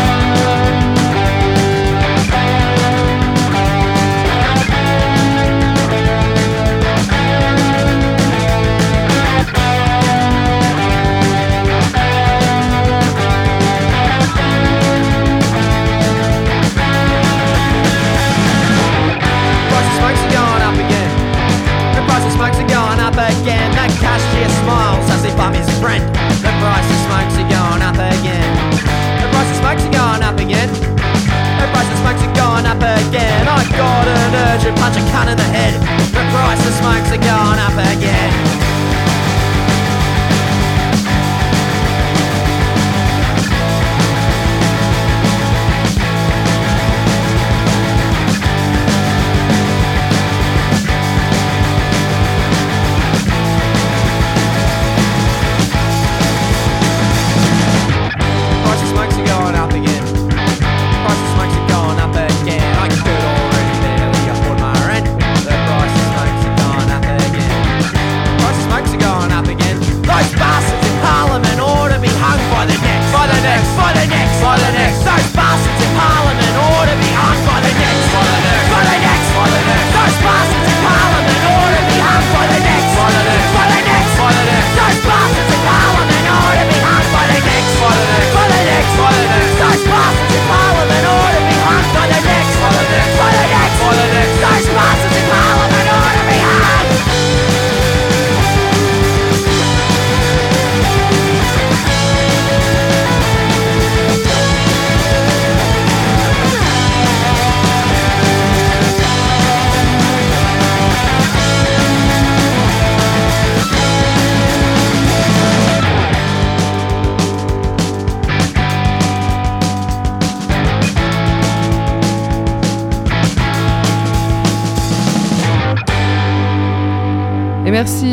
smokes 32.00 32.24
are 32.24 32.36
going 32.36 32.66
up 32.66 32.80
again. 32.80 33.48
I 33.48 33.64
got 33.76 34.08
an 34.08 34.32
urgent 34.48 34.78
punch 34.80 34.96
a 34.96 35.04
cunt 35.12 35.32
in 35.32 35.38
the 35.38 35.50
head. 35.52 35.74
The 36.16 36.24
price 36.32 36.64
of 36.66 36.74
smokes 36.80 37.12
are 37.12 37.24
going 37.24 37.60
up 37.60 37.76
again. 37.96 38.69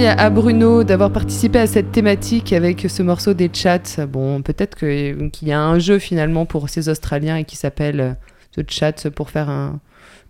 À 0.09 0.31
Bruno 0.31 0.85
d'avoir 0.85 1.11
participé 1.11 1.59
à 1.59 1.67
cette 1.67 1.93
thématique 1.93 2.53
avec 2.53 2.87
ce 2.89 3.03
morceau 3.03 3.35
des 3.35 3.51
chats. 3.53 4.07
Bon, 4.09 4.43
peut-être 4.43 4.77
qu'il 4.77 5.29
y 5.49 5.53
a 5.53 5.61
un 5.61 5.79
jeu 5.79 5.99
finalement 5.99 6.47
pour 6.47 6.69
ces 6.69 6.89
Australiens 6.89 7.37
et 7.37 7.45
qui 7.45 7.57
s'appelle 7.57 8.01
euh, 8.01 8.13
The 8.63 8.71
Chat 8.71 9.11
pour 9.15 9.31
faire 9.31 9.49
un- 9.51 9.81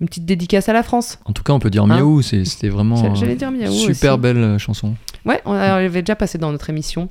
une 0.01 0.09
petite 0.09 0.27
dédicace 0.27 0.69
à 0.69 0.73
la 0.75 0.83
France. 0.83 1.19
En 1.25 1.33
tout 1.33 1.43
cas, 1.43 1.53
on 1.55 1.59
peut 1.59 1.71
dire 1.71 1.85
Hein 1.85 1.99
miaou, 1.99 2.21
c'était 2.23 2.69
vraiment 2.69 2.97
dire 3.37 3.51
miaou 3.51 3.73
super 3.73 4.13
aussi. 4.15 4.21
belle 4.21 4.37
euh, 4.37 4.59
chanson. 4.59 4.95
Ouais, 5.25 5.41
on 5.47 5.53
avait 5.53 6.03
déjà 6.03 6.17
passé 6.17 6.37
dans 6.39 6.53
notre 6.53 6.69
émission. 6.71 7.09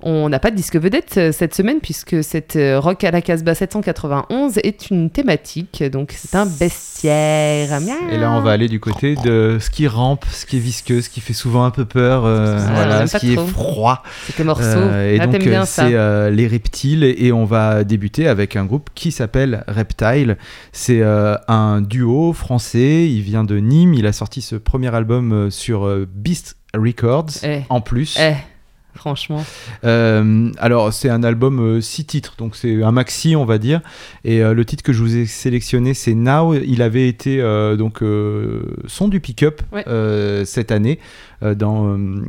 On 0.00 0.28
n'a 0.28 0.38
pas 0.38 0.50
de 0.50 0.56
disque 0.56 0.76
vedette 0.76 1.14
euh, 1.16 1.32
cette 1.32 1.54
semaine 1.54 1.78
puisque 1.80 2.22
cette 2.22 2.56
euh, 2.56 2.78
Rock 2.78 3.04
à 3.04 3.10
la 3.10 3.22
Casbah 3.22 3.54
791 3.54 4.58
est 4.58 4.90
une 4.90 5.08
thématique, 5.08 5.82
donc 5.84 6.12
c'est 6.16 6.34
un 6.34 6.44
bestiaire. 6.46 7.80
Et 8.10 8.18
là, 8.18 8.32
on 8.32 8.40
va 8.40 8.52
aller 8.52 8.68
du 8.68 8.80
côté 8.80 9.14
de 9.16 9.58
ce 9.60 9.70
qui 9.70 9.86
rampe, 9.88 10.24
ce 10.30 10.46
qui 10.46 10.56
est 10.56 10.60
visqueux, 10.60 11.00
ce 11.00 11.08
qui 11.08 11.20
fait 11.20 11.32
souvent 11.32 11.64
un 11.64 11.70
peu 11.70 11.84
peur, 11.84 12.24
euh, 12.24 12.58
voilà, 12.74 13.06
ce 13.06 13.16
qui 13.18 13.34
trop. 13.34 13.44
est 13.44 13.48
froid. 13.48 14.02
C'est 14.26 14.34
tes 14.36 14.44
morceaux. 14.44 14.64
Euh, 14.64 15.14
et 15.14 15.20
Ah, 15.20 15.26
donc, 15.26 15.38
t'aimes 15.38 15.50
bien 15.50 15.64
ça. 15.64 15.86
c'est 15.86 15.94
euh, 15.94 16.30
les 16.30 16.46
reptiles. 16.46 17.04
Et 17.04 17.32
on 17.32 17.44
va 17.44 17.84
débuter 17.84 18.28
avec 18.28 18.56
un 18.56 18.64
groupe 18.64 18.90
qui 18.94 19.12
s'appelle 19.12 19.64
Reptile. 19.68 20.36
C'est 20.72 21.02
un 21.02 21.80
duo 21.80 22.32
français. 22.32 23.08
Il 23.08 23.22
vient 23.22 23.44
de 23.44 23.58
Nîmes. 23.58 23.94
Il 23.94 24.06
a 24.06 24.12
sorti 24.12 24.42
ce 24.42 24.56
premier 24.56 24.94
album 24.94 25.50
sur 25.50 25.88
Beast 26.14 26.56
Records. 26.74 27.30
Eh. 27.44 27.60
En 27.68 27.80
plus. 27.80 28.18
Eh, 28.20 28.34
franchement. 29.04 29.44
Euh, 29.84 30.50
alors, 30.58 30.94
c'est 30.94 31.10
un 31.10 31.22
album 31.22 31.60
euh, 31.60 31.80
six 31.82 32.06
titres, 32.06 32.34
donc 32.38 32.56
c'est 32.56 32.82
un 32.82 32.90
maxi, 32.90 33.36
on 33.36 33.44
va 33.44 33.58
dire. 33.58 33.82
Et 34.24 34.42
euh, 34.42 34.54
le 34.54 34.64
titre 34.64 34.82
que 34.82 34.94
je 34.94 35.02
vous 35.02 35.14
ai 35.16 35.26
sélectionné, 35.26 35.92
c'est 35.92 36.14
Now. 36.14 36.54
Il 36.54 36.80
avait 36.80 37.06
été 37.06 37.42
euh, 37.42 37.76
donc 37.76 38.02
euh, 38.02 38.62
son 38.86 39.08
du 39.08 39.20
pick-up 39.20 39.60
Ouais. 39.72 39.84
euh, 39.88 40.46
cette 40.46 40.72
année 40.72 40.98
euh, 41.42 41.54
dans, 41.54 41.86
euh, 41.98 42.22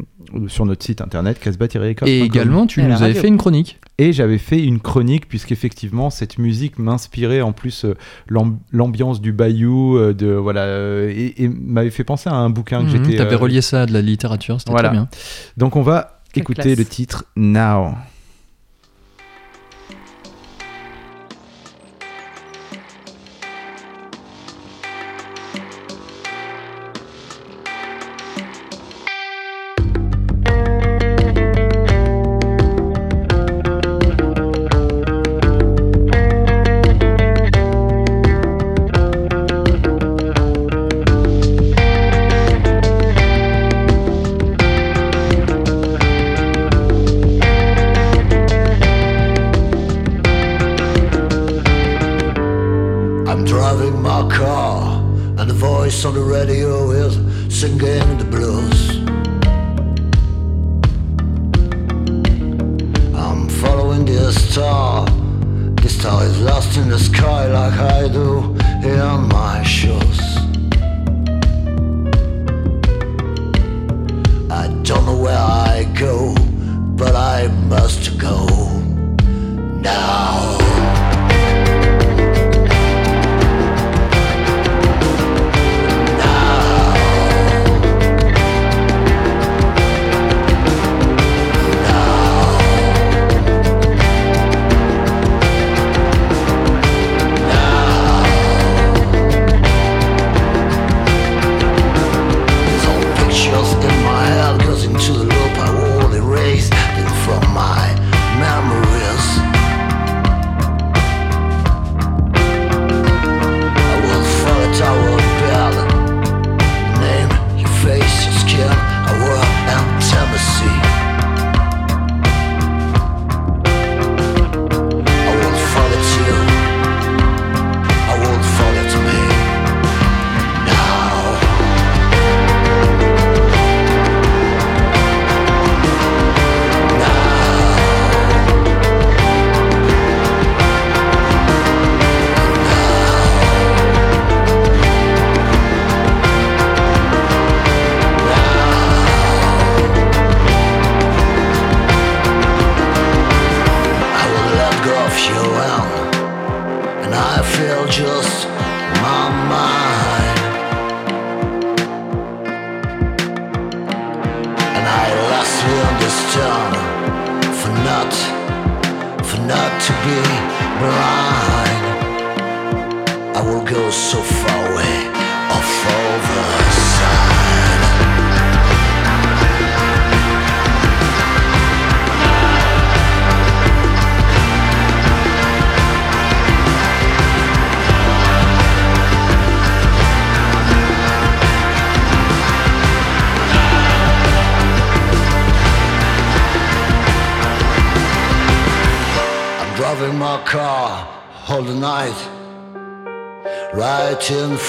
sur 0.47 0.65
notre 0.65 0.83
site 0.83 0.99
internet 0.99 1.39
casbah-records.com. 1.39 2.07
Et 2.09 2.19
également, 2.19 2.67
tu 2.67 2.83
nous 2.83 3.01
avais 3.01 3.13
fait 3.13 3.29
une 3.29 3.37
chronique. 3.37 3.79
Et 3.97 4.11
j'avais 4.11 4.37
fait 4.39 4.61
une 4.61 4.81
chronique 4.81 5.29
puisqu'effectivement 5.29 6.09
cette 6.09 6.37
musique 6.37 6.77
m'inspirait 6.79 7.39
en 7.41 7.53
plus 7.53 7.85
euh, 7.85 7.93
l'am- 8.27 8.57
l'ambiance 8.73 9.21
du 9.21 9.31
bayou, 9.31 9.97
euh, 9.97 10.13
de 10.13 10.27
voilà, 10.33 10.63
euh, 10.63 11.09
et, 11.15 11.41
et 11.45 11.47
m'avait 11.47 11.89
fait 11.91 12.03
penser 12.03 12.29
à 12.29 12.33
un 12.35 12.49
bouquin 12.49 12.81
que 12.83 12.89
Mhm, 12.97 13.05
j'étais. 13.05 13.15
T'avais 13.17 13.35
euh, 13.35 13.37
relié 13.37 13.61
ça 13.61 13.83
à 13.83 13.85
de 13.85 13.93
la 13.93 14.01
littérature, 14.01 14.59
c'était 14.59 14.71
voilà. 14.71 14.89
très 14.89 14.97
bien. 14.97 15.07
Donc 15.55 15.77
on 15.77 15.81
va 15.81 16.14
Classe. 16.43 16.77
le 16.77 16.85
titre 16.85 17.25
Now. 17.35 17.93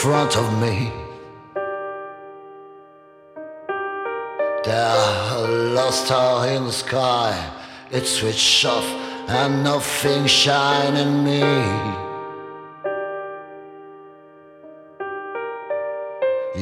Front 0.07 0.37
of 0.37 0.49
me. 0.61 0.93
There, 4.65 5.35
a 5.35 5.73
lost 5.75 6.07
star 6.07 6.47
in 6.47 6.67
the 6.67 6.73
sky, 6.73 7.33
it's 7.91 8.11
switched 8.19 8.65
off 8.67 8.85
and 9.29 9.65
nothing 9.65 10.27
shine 10.27 10.95
in 10.95 11.25
me. 11.25 11.43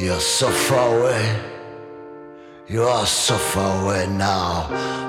You're 0.00 0.26
so 0.38 0.48
far 0.50 0.98
away, 0.98 1.24
you 2.66 2.83
are 2.85 3.04
so 3.04 3.37
far 3.37 3.85
away 3.85 4.07
now 4.07 5.04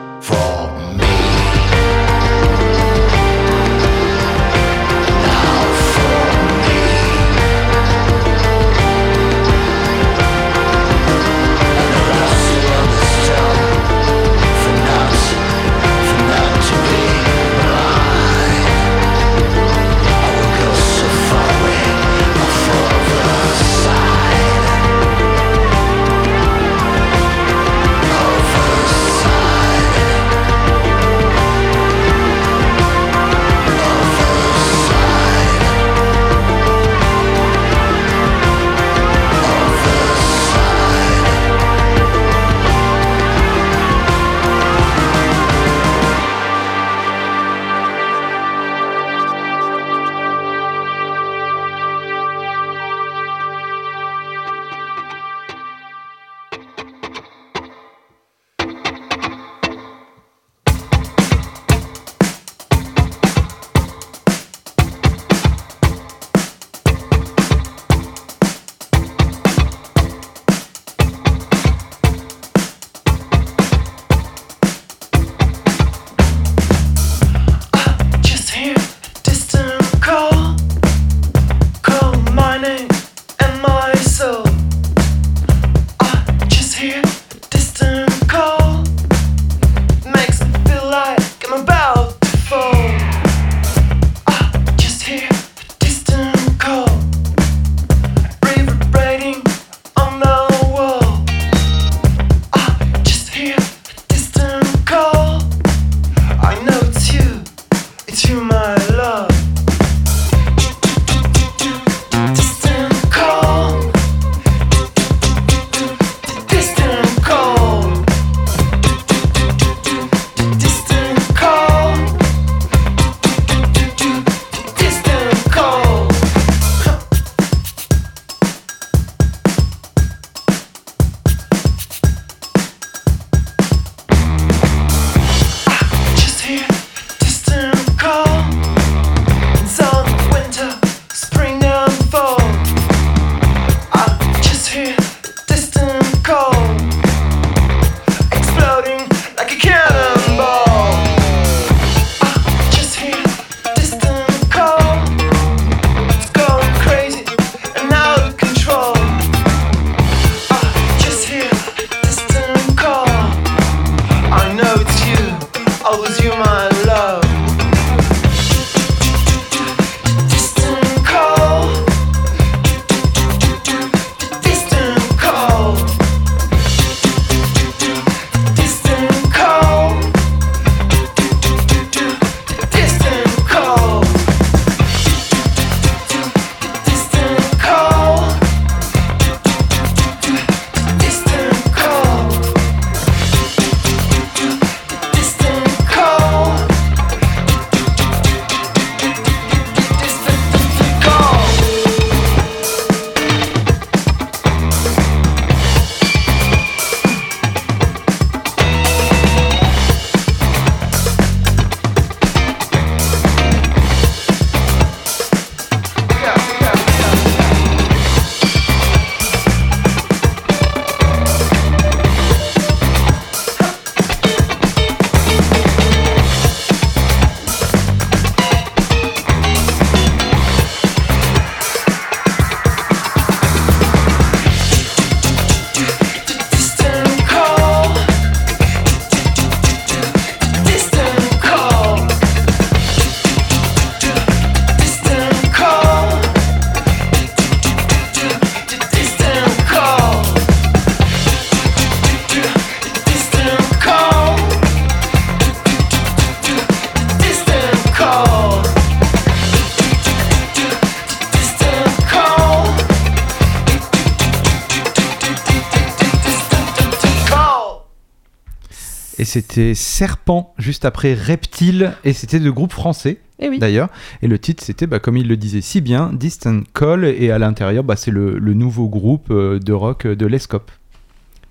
c'était 269.36 269.74
Serpent, 269.74 270.54
juste 270.58 270.86
après 270.86 271.14
Reptile, 271.14 271.92
et 272.06 272.14
c'était 272.14 272.40
de 272.40 272.50
groupe 272.50 272.72
français. 272.72 273.18
Eh 273.40 273.50
oui. 273.50 273.60
D'ailleurs, 273.60 273.90
et 274.22 274.28
le 274.30 274.40
titre 274.40 274.64
c'était, 274.64 274.88
bah, 274.88 275.00
comme 275.00 275.18
il 275.18 275.28
le 275.28 275.36
disait 275.36 275.60
si 275.60 275.82
bien, 275.82 276.10
Distant 276.14 276.62
Call, 276.74 277.04
et 277.04 277.32
à 277.32 277.38
l'intérieur, 277.38 277.84
bah, 277.84 277.98
c'est 277.98 278.12
le, 278.12 278.40
le 278.40 278.54
nouveau 278.54 278.88
groupe 278.88 279.28
euh, 279.32 279.60
de 279.60 279.74
rock 279.74 280.08
de 280.08 280.26
l'Escope. 280.26 280.72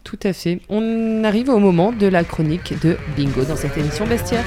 Tout 0.02 0.18
à 0.22 0.32
fait. 0.32 0.62
On 0.70 1.24
arrive 1.24 1.50
au 1.50 1.58
moment 1.58 1.92
de 1.92 2.06
la 2.06 2.24
chronique 2.24 2.72
de 2.82 2.96
Bingo 3.18 3.44
dans 3.44 3.56
cette 3.56 3.76
émission 3.76 4.06
Bestiaire. 4.06 4.46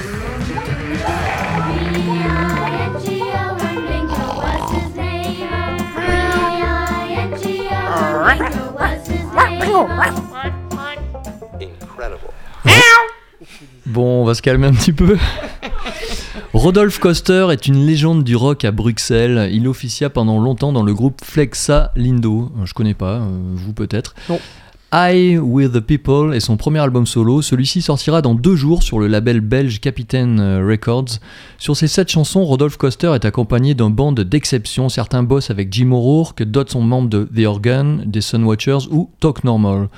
Bon, 13.88 14.20
on 14.20 14.24
va 14.24 14.34
se 14.34 14.42
calmer 14.42 14.66
un 14.66 14.74
petit 14.74 14.92
peu. 14.92 15.16
Rodolphe 16.52 16.98
Coster 16.98 17.46
est 17.50 17.66
une 17.66 17.86
légende 17.86 18.22
du 18.22 18.36
rock 18.36 18.66
à 18.66 18.70
Bruxelles. 18.70 19.48
Il 19.50 19.66
officia 19.66 20.10
pendant 20.10 20.38
longtemps 20.38 20.72
dans 20.72 20.82
le 20.82 20.92
groupe 20.92 21.22
Flexa 21.24 21.90
Lindo. 21.96 22.52
Je 22.64 22.74
connais 22.74 22.92
pas, 22.92 23.20
euh, 23.20 23.28
vous 23.54 23.72
peut-être. 23.72 24.14
Non. 24.28 24.38
I 24.92 25.38
With 25.38 25.72
the 25.72 25.80
People 25.80 26.34
est 26.34 26.40
son 26.40 26.58
premier 26.58 26.80
album 26.80 27.06
solo. 27.06 27.40
Celui-ci 27.40 27.80
sortira 27.80 28.20
dans 28.20 28.34
deux 28.34 28.56
jours 28.56 28.82
sur 28.82 28.98
le 28.98 29.06
label 29.06 29.40
belge 29.40 29.80
Capitaine 29.80 30.38
euh, 30.38 30.66
Records. 30.66 31.18
Sur 31.56 31.74
ces 31.74 31.88
sept 31.88 32.10
chansons, 32.10 32.44
Rodolphe 32.44 32.76
Coster 32.76 33.12
est 33.14 33.24
accompagné 33.24 33.74
d'un 33.74 33.88
band 33.88 34.12
d'exception. 34.12 34.90
Certains 34.90 35.22
bossent 35.22 35.50
avec 35.50 35.72
Jim 35.72 35.92
O'Rourke, 35.92 36.42
d'autres 36.42 36.72
sont 36.72 36.82
membres 36.82 37.08
de 37.08 37.24
The 37.24 37.46
Organ, 37.46 38.02
des 38.04 38.20
Sunwatchers 38.20 38.88
ou 38.90 39.10
Talk 39.20 39.44
Normal. 39.44 39.88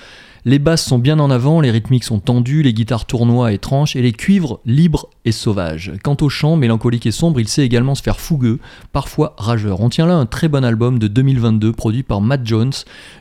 Les 0.47 0.59
basses 0.59 0.84
sont 0.84 0.99
bien 0.99 1.18
en 1.18 1.30
avant, 1.30 1.61
les 1.61 1.70
rythmiques 1.70 2.05
sont 2.05 2.18
tendus, 2.18 2.62
les 2.62 2.72
guitares 2.72 3.05
tournoient 3.05 3.53
et 3.53 3.59
tranches, 3.59 3.95
et 3.95 4.01
les 4.01 4.12
cuivres 4.12 4.61
libres 4.64 5.11
et 5.26 5.32
sauvages. 5.32 5.93
Quant 6.03 6.16
au 6.22 6.30
chant, 6.30 6.57
mélancolique 6.57 7.05
et 7.05 7.11
sombre, 7.11 7.41
il 7.41 7.49
sait 7.49 7.64
également 7.64 7.95
se 7.95 8.03
faire 8.03 8.18
fougueux, 8.18 8.59
parfois 8.93 9.34
rageur. 9.36 9.80
On 9.80 9.91
tient 9.91 10.07
là 10.07 10.14
un 10.14 10.24
très 10.24 10.49
bon 10.49 10.64
album 10.64 10.99
de 10.99 11.09
2022 11.09 11.72
produit 11.72 12.03
par 12.03 12.22
Matt 12.22 12.41
Jones 12.47 12.72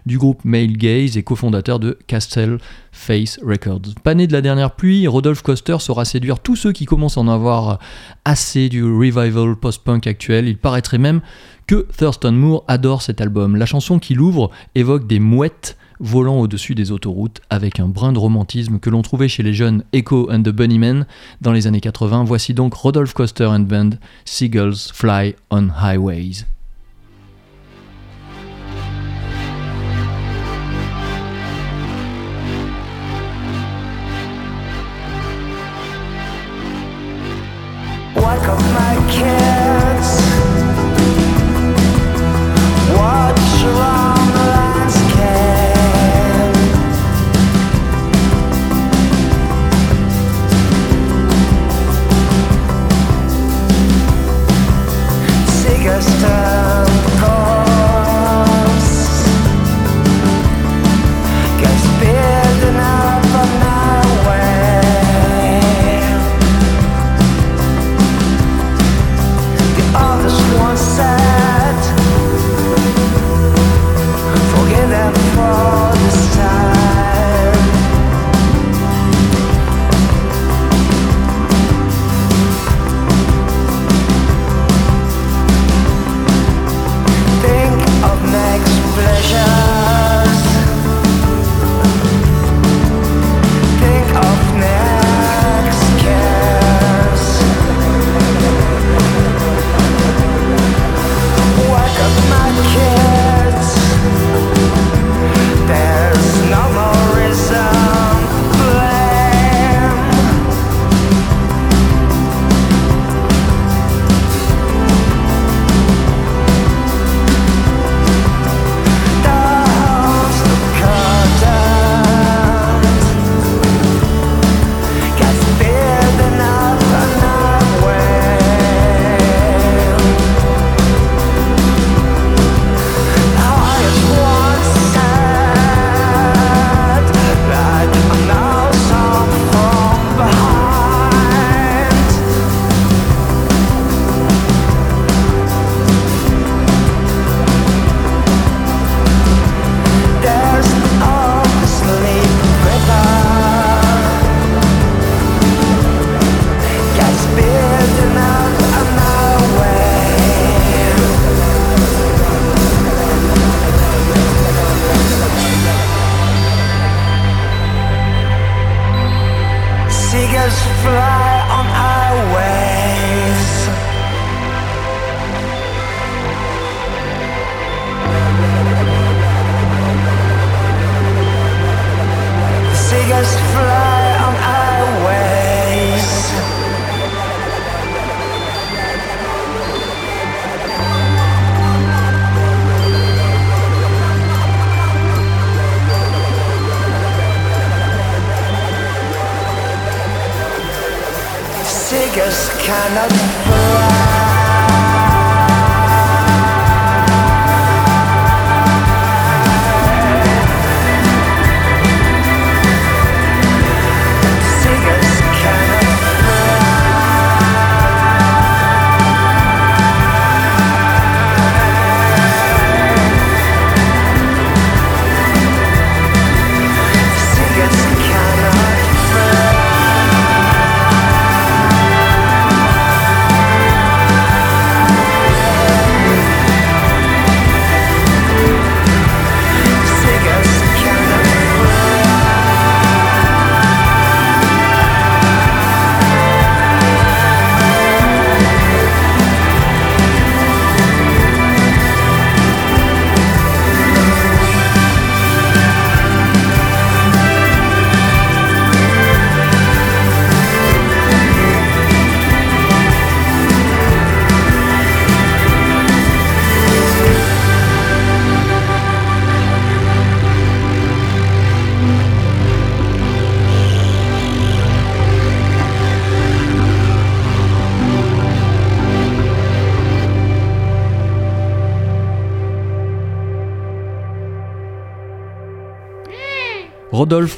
du 0.05 0.17
groupe 0.17 0.45
Male 0.45 0.77
Gaze 0.77 1.17
et 1.17 1.23
cofondateur 1.23 1.79
de 1.79 1.97
Castle 2.07 2.57
Face 2.93 3.37
Records. 3.43 3.95
Pané 4.01 4.25
de 4.25 4.33
la 4.33 4.41
dernière 4.41 4.75
pluie, 4.75 5.05
Rodolphe 5.07 5.41
Coster 5.41 5.77
saura 5.79 6.05
séduire 6.05 6.39
tous 6.39 6.55
ceux 6.55 6.71
qui 6.71 6.85
commencent 6.85 7.17
à 7.17 7.21
en 7.21 7.27
avoir 7.27 7.79
assez 8.23 8.69
du 8.69 8.83
revival 8.83 9.57
post-punk 9.57 10.07
actuel. 10.07 10.47
Il 10.47 10.57
paraîtrait 10.57 10.97
même 10.97 11.19
que 11.67 11.85
Thurston 11.97 12.31
Moore 12.31 12.63
adore 12.67 13.01
cet 13.01 13.19
album. 13.19 13.57
La 13.57 13.65
chanson 13.65 13.99
qui 13.99 14.15
l'ouvre 14.15 14.51
évoque 14.73 15.05
des 15.05 15.19
mouettes 15.19 15.77
volant 15.99 16.39
au-dessus 16.39 16.75
des 16.75 16.91
autoroutes 16.91 17.41
avec 17.49 17.79
un 17.79 17.87
brin 17.87 18.13
de 18.13 18.19
romantisme 18.19 18.79
que 18.79 18.89
l'on 18.89 19.01
trouvait 19.01 19.27
chez 19.27 19.43
les 19.43 19.53
jeunes 19.53 19.83
Echo 19.93 20.29
and 20.31 20.43
the 20.43 20.49
Bunnymen 20.49 21.05
dans 21.41 21.51
les 21.51 21.67
années 21.67 21.81
80. 21.81 22.23
Voici 22.23 22.53
donc 22.53 22.73
Rodolphe 22.73 23.13
Coster 23.13 23.45
and 23.45 23.61
Band, 23.61 23.91
Seagulls 24.25 24.91
Fly 24.93 25.35
on 25.49 25.69
Highways. 25.69 26.45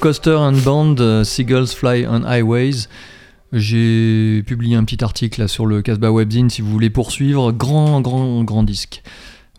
Coster 0.01 0.35
and 0.35 0.57
Band, 0.65 0.95
euh, 0.99 1.23
Seagulls 1.23 1.67
Fly 1.67 2.07
on 2.07 2.23
Highways. 2.23 2.87
J'ai 3.53 4.41
publié 4.47 4.75
un 4.75 4.83
petit 4.83 5.03
article 5.03 5.41
là, 5.41 5.47
sur 5.47 5.67
le 5.67 5.83
Casbah 5.83 6.11
Webzine 6.11 6.49
si 6.49 6.63
vous 6.63 6.71
voulez 6.71 6.89
poursuivre. 6.89 7.51
Grand, 7.51 8.01
grand, 8.01 8.43
grand 8.43 8.63
disque. 8.63 9.03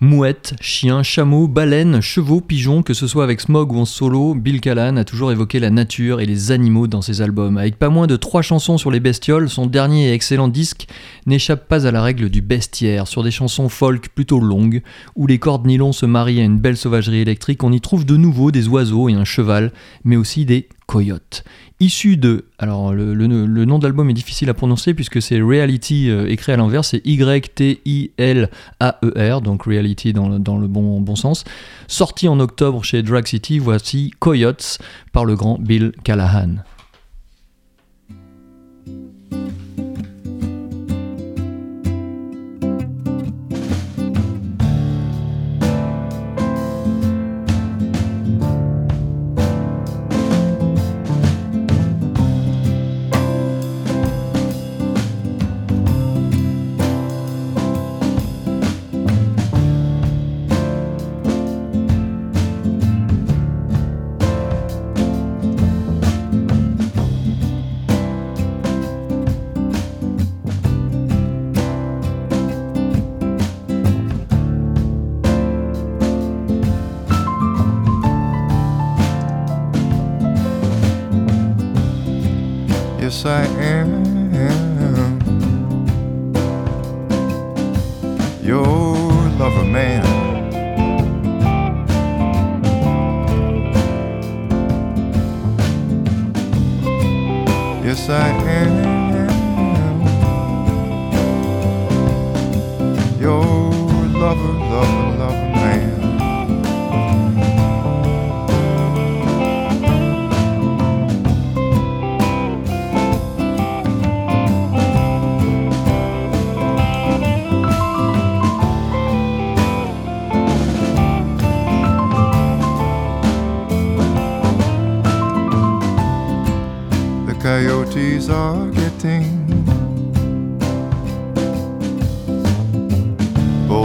Mouettes, 0.05 0.55
chiens, 0.61 1.05
chameaux, 1.05 1.47
baleines, 1.47 2.01
chevaux, 2.01 2.41
pigeons, 2.41 2.83
que 2.83 2.93
ce 2.93 3.07
soit 3.07 3.23
avec 3.23 3.41
Smog 3.41 3.71
ou 3.71 3.79
en 3.79 3.85
solo, 3.85 4.35
Bill 4.35 4.61
Callan 4.61 4.97
a 4.97 5.05
toujours 5.05 5.31
évoqué 5.31 5.61
la 5.61 5.71
nature 5.71 6.21
et 6.21 6.27
les 6.27 6.51
animaux 6.51 6.89
dans 6.89 7.03
ses 7.03 7.23
albums. 7.23 7.57
Avec 7.57 7.79
pas 7.79 7.89
moins 7.89 8.09
de 8.09 8.17
trois 8.17 8.43
chansons 8.43 8.79
sur 8.79 8.91
les 8.91 8.99
bestioles, 8.99 9.49
son 9.49 9.67
dernier 9.67 10.09
et 10.09 10.13
excellent 10.13 10.49
disque 10.49 10.89
n'échappe 11.27 11.69
pas 11.69 11.87
à 11.87 11.93
la 11.93 12.03
règle 12.03 12.31
du 12.31 12.43
bestiaire. 12.43 13.07
Sur 13.07 13.23
des 13.23 13.31
chansons 13.31 13.69
folk 13.69 14.09
plutôt 14.09 14.41
longues, 14.41 14.83
où 15.15 15.29
les 15.29 15.39
cordes 15.39 15.69
nylon 15.69 15.93
se 15.93 16.05
marient 16.05 16.41
à 16.41 16.45
une 16.45 16.59
belle 16.59 16.77
sauvagerie 16.77 17.21
électrique, 17.21 17.63
on 17.63 17.71
y 17.71 17.81
trouve 17.81 18.05
de 18.05 18.17
nouveau 18.17 18.51
des 18.51 18.67
oiseaux 18.67 19.09
et 19.09 19.15
un 19.15 19.25
cheval, 19.25 19.71
mais 20.03 20.17
aussi 20.17 20.45
des 20.45 20.69
coyotes. 20.89 21.45
Issu 21.83 22.17
de. 22.17 22.45
Alors, 22.61 22.93
le, 22.93 23.27
nom 23.27 23.81
de 23.81 23.85
l'album 23.85 24.09
est 24.09 24.15
difficile 24.15 24.49
à 24.49 24.55
prononcer 24.55 24.95
puisque 24.95 25.21
c'est 25.21 25.41
Reality 25.41 26.11
euh, 26.11 26.31
écrit 26.31 26.53
à 26.53 26.57
l'envers, 26.57 26.85
c'est 26.85 27.05
Y-T-I-L-A-E-R, 27.05 27.81
donc 29.41 29.65
Reality 29.65 30.13
dans 30.13 30.29
dans 30.39 30.59
le 30.59 30.69
bon, 30.69 31.01
bon 31.01 31.17
sens. 31.17 31.43
Sorti 31.89 32.29
en 32.29 32.39
octobre 32.39 32.85
chez 32.85 33.03
Drag 33.03 33.27
City, 33.27 33.59
voici 33.59 34.13
Coyotes 34.21 34.79
par 35.13 35.25
le 35.25 35.35
grand 35.35 35.59
Bill 35.61 35.91
Callahan. 36.05 36.63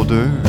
dön 0.09 0.46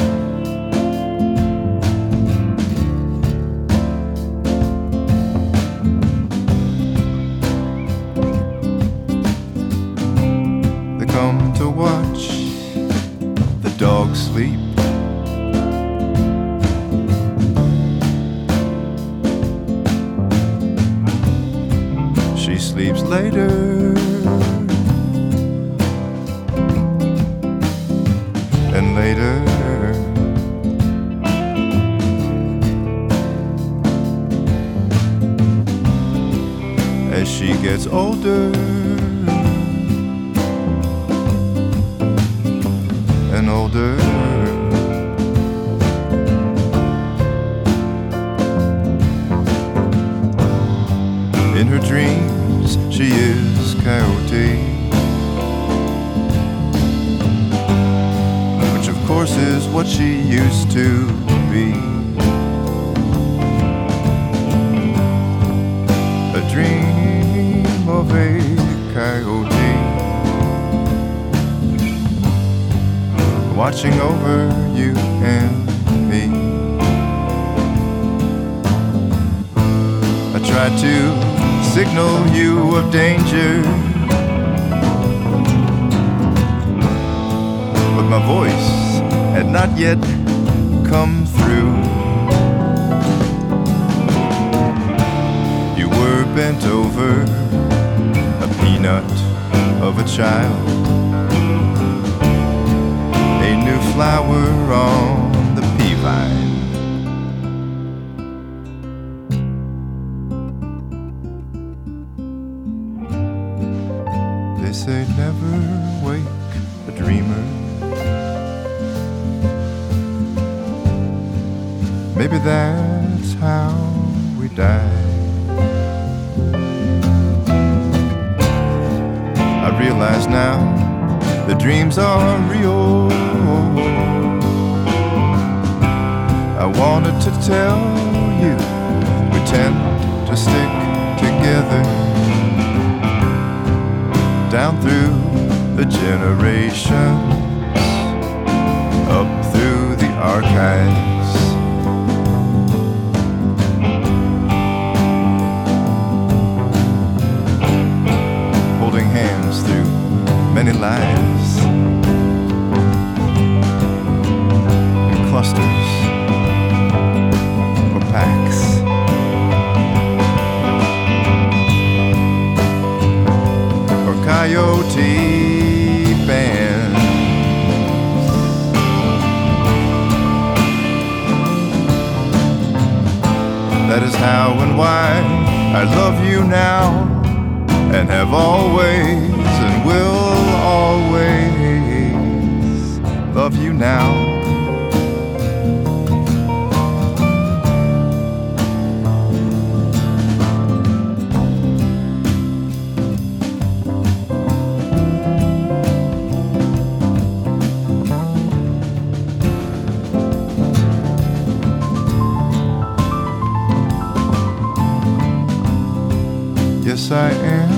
Yes, 216.99 217.13
I 217.13 217.31
am. 217.31 217.71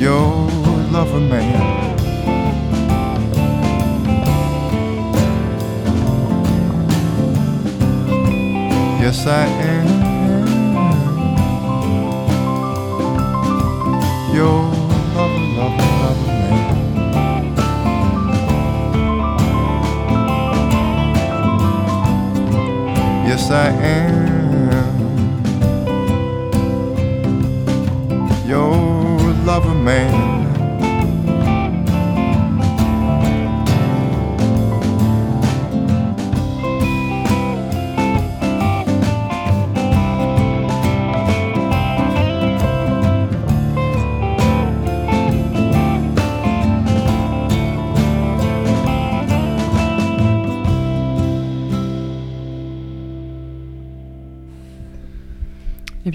Your 0.00 0.48
lover 0.90 1.20
man. 1.20 1.60
Yes, 8.98 9.26
I 9.26 9.46
am. 9.72 9.88
Your 14.34 14.62
lover, 15.14 15.44
lover, 15.58 15.88
lover 16.00 16.32
man. 16.32 16.64
Yes, 23.28 23.50
I 23.50 23.68
am. 23.68 24.27
Your 28.48 29.18
lover 29.44 29.74
man. 29.74 30.37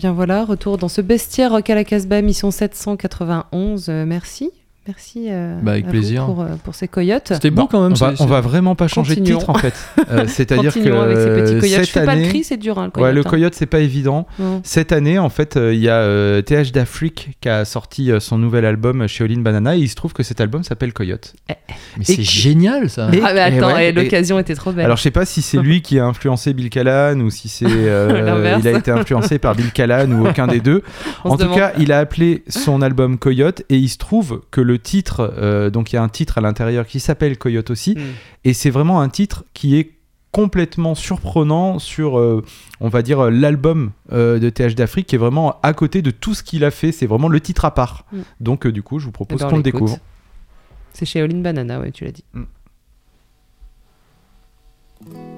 Bien 0.04 0.12
voilà, 0.12 0.44
retour 0.44 0.78
dans 0.78 0.90
ce 0.90 1.00
bestiaire 1.00 1.52
Rock 1.52 1.70
à 1.70 1.76
la 1.76 1.86
Casbah, 1.86 2.22
mission 2.22 2.52
791. 2.52 3.88
Euh, 3.88 4.06
merci. 4.06 4.52
Merci 4.86 5.28
euh, 5.30 5.58
Bah, 5.62 5.72
avec 5.72 5.86
à 5.86 5.88
vous 5.88 5.92
plaisir. 5.94 6.26
pour, 6.26 6.42
euh, 6.42 6.48
pour 6.64 6.76
ces 6.76 6.90
coyotes. 6.90 7.30
C'était 7.34 7.52
beau 7.52 7.68
quand 7.68 7.82
même. 7.82 7.94
On 7.94 7.96
va, 7.96 8.14
on 8.20 8.26
va 8.26 8.42
vraiment 8.42 8.76
pas 8.76 8.90
changer 8.90 9.16
de 9.16 9.22
titre 9.24 9.50
en 9.50 9.54
fait. 9.54 9.74
Euh, 10.12 10.26
C'est-à-dire 10.28 10.74
que 10.74 10.80
avec 10.80 11.18
ces 11.18 11.42
petits 11.54 11.60
coyotes. 11.60 11.80
Je 11.80 11.86
cette 11.86 11.90
fais 11.90 12.06
pas 12.06 12.14
le 12.16 12.20
année, 12.22 12.28
cri, 12.30 12.44
c'est 12.44 12.58
dur, 12.58 12.78
hein, 12.78 12.84
le 12.94 13.02
Ouais, 13.02 13.10
coyote. 13.10 13.16
le 13.16 13.22
hein. 13.22 13.30
coyote, 13.30 13.54
c'est 13.56 13.66
pas 13.66 13.80
évident. 13.80 14.28
Cette 14.64 14.92
année, 14.92 15.18
en 15.18 15.30
fait, 15.30 15.56
euh, 15.56 15.74
il 15.74 15.80
y 15.80 15.88
a 15.90 15.96
euh, 15.96 16.42
TH 16.42 16.72
d'Afrique 16.74 17.38
qui 17.42 17.48
a 17.50 17.64
sorti 17.66 18.12
euh, 18.12 18.20
son 18.20 18.38
nouvel 18.38 18.66
album 18.66 19.08
chez 19.08 19.24
Olin 19.24 19.40
Banana 19.40 19.76
et 19.78 19.80
il 19.80 19.88
se 19.90 19.96
trouve 19.96 20.12
que 20.14 20.22
cet 20.24 20.42
album 20.42 20.64
s'appelle 20.64 20.92
Coyote. 20.94 21.34
Mais 21.48 21.56
Et 22.02 22.04
c'est 22.04 22.22
génial 22.24 22.90
ça. 22.90 23.10
Et- 23.14 23.22
Ah, 23.24 23.34
mais 23.34 23.40
attends, 23.40 23.74
ouais, 23.74 23.86
et 23.86 23.90
et- 23.90 23.92
l'occasion 23.94 24.38
était 24.40 24.56
trop 24.56 24.72
belle. 24.74 24.86
Alors, 24.86 24.98
je 24.98 25.04
sais 25.04 25.12
pas 25.12 25.26
si 25.26 25.42
c'est 25.42 25.58
lui 25.58 25.82
qui 25.82 25.98
a 26.00 26.06
influencé 26.06 26.54
Bill 26.54 26.70
Callan 26.70 27.20
ou 27.22 27.30
si 27.30 27.48
c'est 27.48 27.66
euh, 27.70 28.58
il 28.60 28.68
a 28.68 28.72
été 28.78 28.92
influencé 28.92 29.40
par 29.40 29.56
Bill 29.56 29.72
Callan 29.72 30.12
ou 30.12 30.28
aucun 30.28 30.48
des 30.48 30.60
deux. 30.60 30.84
En 31.24 31.38
tout 31.38 31.50
cas, 31.50 31.72
il 31.80 31.92
a 31.94 32.00
appelé 32.00 32.44
son 32.50 32.82
album 32.82 33.18
Coyote 33.18 33.64
et 33.70 33.78
il 33.78 33.88
se 33.90 33.98
trouve 33.98 34.42
que 34.52 34.60
le 34.62 34.73
titre, 34.78 35.34
euh, 35.38 35.70
donc 35.70 35.92
il 35.92 35.96
y 35.96 36.00
a 36.00 36.04
un 36.04 36.10
titre 36.10 36.38
à 36.38 36.42
l'intérieur 36.42 36.86
qui 36.86 37.00
s'appelle 37.00 37.38
Coyote 37.38 37.70
aussi, 37.70 37.96
Mm. 37.96 38.02
et 38.46 38.54
c'est 38.54 38.70
vraiment 38.70 39.02
un 39.02 39.10
titre 39.10 39.44
qui 39.54 39.78
est 39.78 39.92
complètement 40.32 40.96
surprenant 40.96 41.78
sur, 41.78 42.18
euh, 42.18 42.44
on 42.80 42.90
va 42.90 43.04
dire, 43.04 43.30
l'album 43.30 43.92
euh, 44.12 44.40
de 44.40 44.50
TH 44.50 44.74
d'Afrique 44.74 45.06
qui 45.08 45.16
est 45.16 45.20
vraiment 45.20 45.60
à 45.62 45.74
côté 45.74 46.02
de 46.02 46.10
tout 46.10 46.34
ce 46.34 46.42
qu'il 46.42 46.66
a 46.66 46.72
fait. 46.72 46.92
C'est 46.92 47.06
vraiment 47.06 47.30
le 47.30 47.40
titre 47.40 47.66
à 47.66 47.74
part. 47.74 48.06
Mm. 48.12 48.22
Donc, 48.40 48.66
euh, 48.66 48.72
du 48.72 48.82
coup, 48.82 48.98
je 48.98 49.06
vous 49.06 49.12
propose 49.12 49.44
on 49.44 49.50
qu'on 49.50 49.58
le 49.58 49.64
découvre. 49.64 50.00
C'est 50.92 51.06
chez 51.06 51.22
All 51.22 51.32
in 51.32 51.42
Banana, 51.42 51.80
ouais, 51.80 51.92
tu 51.92 52.04
l'as 52.04 52.12
dit. 52.12 52.24
Little 55.06 55.33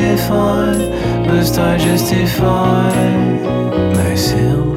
justify? 0.00 0.72
Must 1.26 1.58
I 1.58 1.76
justify 1.76 2.92
myself? 3.94 4.69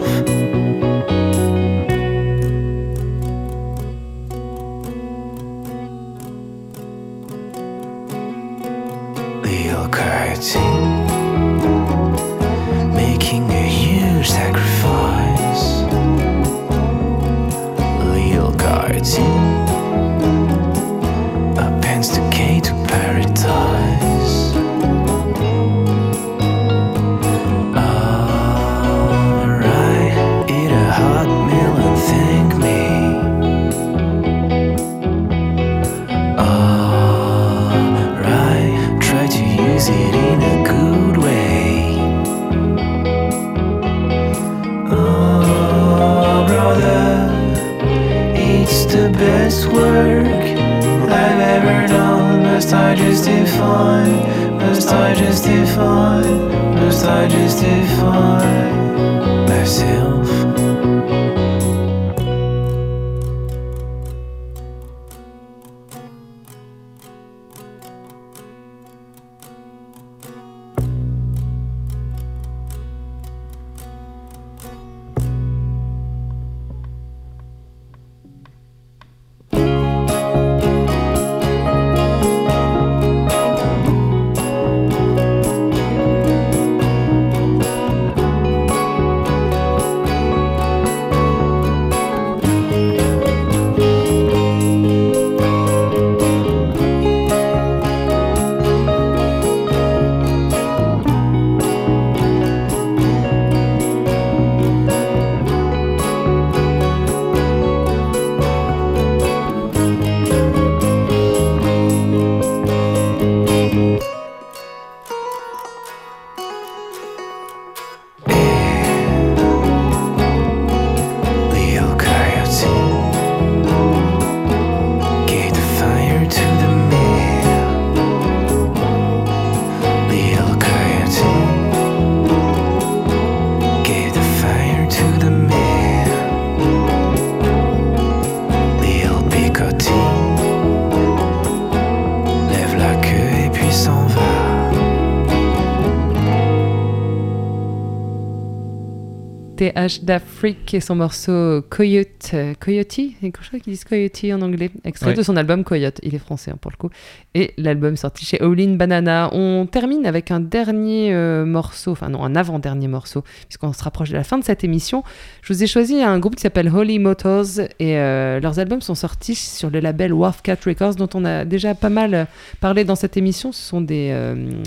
D'Afrique 150.01 150.73
et 150.73 150.79
son 150.79 150.95
morceau 150.95 151.61
Coyote. 151.69 152.22
Euh, 152.33 152.53
Coyote 152.59 152.99
Je 153.21 153.29
crois 153.29 153.59
qu'ils 153.59 153.73
disent 153.73 153.83
Coyote 153.83 154.23
en 154.31 154.41
anglais. 154.41 154.71
Extrait 154.83 155.11
Ouais. 155.11 155.15
de 155.15 155.23
son 155.23 155.37
album 155.37 155.63
Coyote. 155.63 155.99
Il 156.03 156.15
est 156.15 156.19
français 156.19 156.51
hein, 156.51 156.57
pour 156.59 156.71
le 156.71 156.77
coup. 156.77 156.89
Et 157.35 157.53
l'album 157.57 157.95
sorti 157.97 158.25
chez 158.25 158.41
Howlin' 158.41 158.75
Banana. 158.75 159.29
On 159.33 159.65
termine 159.65 160.05
avec 160.05 160.31
un 160.31 160.39
dernier 160.39 161.13
euh, 161.13 161.45
morceau, 161.45 161.91
enfin 161.91 162.09
non, 162.09 162.23
un 162.23 162.35
avant-dernier 162.35 162.87
morceau, 162.87 163.23
puisqu'on 163.47 163.73
se 163.73 163.83
rapproche 163.83 164.09
de 164.09 164.15
la 164.15 164.23
fin 164.23 164.37
de 164.37 164.43
cette 164.43 164.63
émission. 164.63 165.03
Je 165.41 165.53
vous 165.53 165.63
ai 165.63 165.67
choisi 165.67 166.01
un 166.01 166.19
groupe 166.19 166.35
qui 166.35 166.41
s'appelle 166.41 166.69
Holy 166.69 166.99
Motors 166.99 167.59
et 167.79 167.97
euh, 167.97 168.39
leurs 168.39 168.59
albums 168.59 168.81
sont 168.81 168.95
sortis 168.95 169.35
sur 169.35 169.69
le 169.69 169.79
label 169.79 170.13
Wharfcat 170.13 170.57
Records, 170.65 170.95
dont 170.95 171.09
on 171.13 171.25
a 171.25 171.45
déjà 171.45 171.75
pas 171.75 171.89
mal 171.89 172.13
euh, 172.13 172.25
parlé 172.61 172.83
dans 172.83 172.95
cette 172.95 173.17
émission. 173.17 173.51
Ce 173.51 173.61
sont 173.61 173.81
des, 173.81 174.15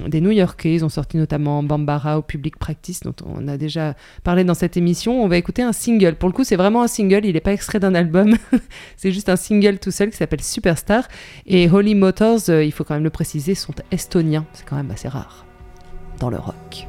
des 0.07 0.21
New-Yorkais. 0.21 0.75
Ils 0.75 0.85
ont 0.85 0.89
sorti 0.89 1.17
notamment 1.17 1.63
Bambara 1.63 2.19
au 2.19 2.23
Public 2.23 2.57
Practice, 2.59 3.01
dont 3.01 3.15
on 3.25 3.49
a 3.49 3.57
déjà 3.57 3.95
parlé 4.25 4.45
dans 4.45 4.55
cette 4.55 4.77
émission. 4.77 5.23
On 5.23 5.29
va 5.29 5.37
écouter 5.37 5.63
un 5.63 5.73
single. 5.73 6.15
Pour 6.17 6.29
le 6.29 6.35
coup, 6.35 6.45
c'est 6.45 6.57
vraiment 6.57 6.83
un 6.83 6.89
single. 6.89 7.25
Il 7.25 7.35
n'est 7.35 7.41
pas 7.41 7.53
extrait 7.57 7.81
d'un 7.81 7.95
album. 7.95 8.37
c'est 8.97 9.11
juste 9.11 9.29
un 9.29 9.37
single 9.37 9.79
tout 9.79 9.91
seul 9.91 10.11
qui 10.11 10.17
s'appelle 10.17 10.43
Superstar. 10.43 11.09
Et 11.47 11.69
Holy 11.69 11.95
Motors, 11.95 12.49
euh, 12.51 12.63
il 12.63 12.71
faut 12.71 12.85
quand 12.85 12.95
même 12.95 13.05
le 13.05 13.11
préciser, 13.11 13.55
sont 13.55 13.75
estoniens. 13.91 14.47
C'est 14.53 14.65
quand 14.65 14.77
même 14.77 14.91
assez 14.91 15.09
rare 15.09 15.45
dans 16.21 16.31
le 16.31 16.39
rock. 16.39 16.87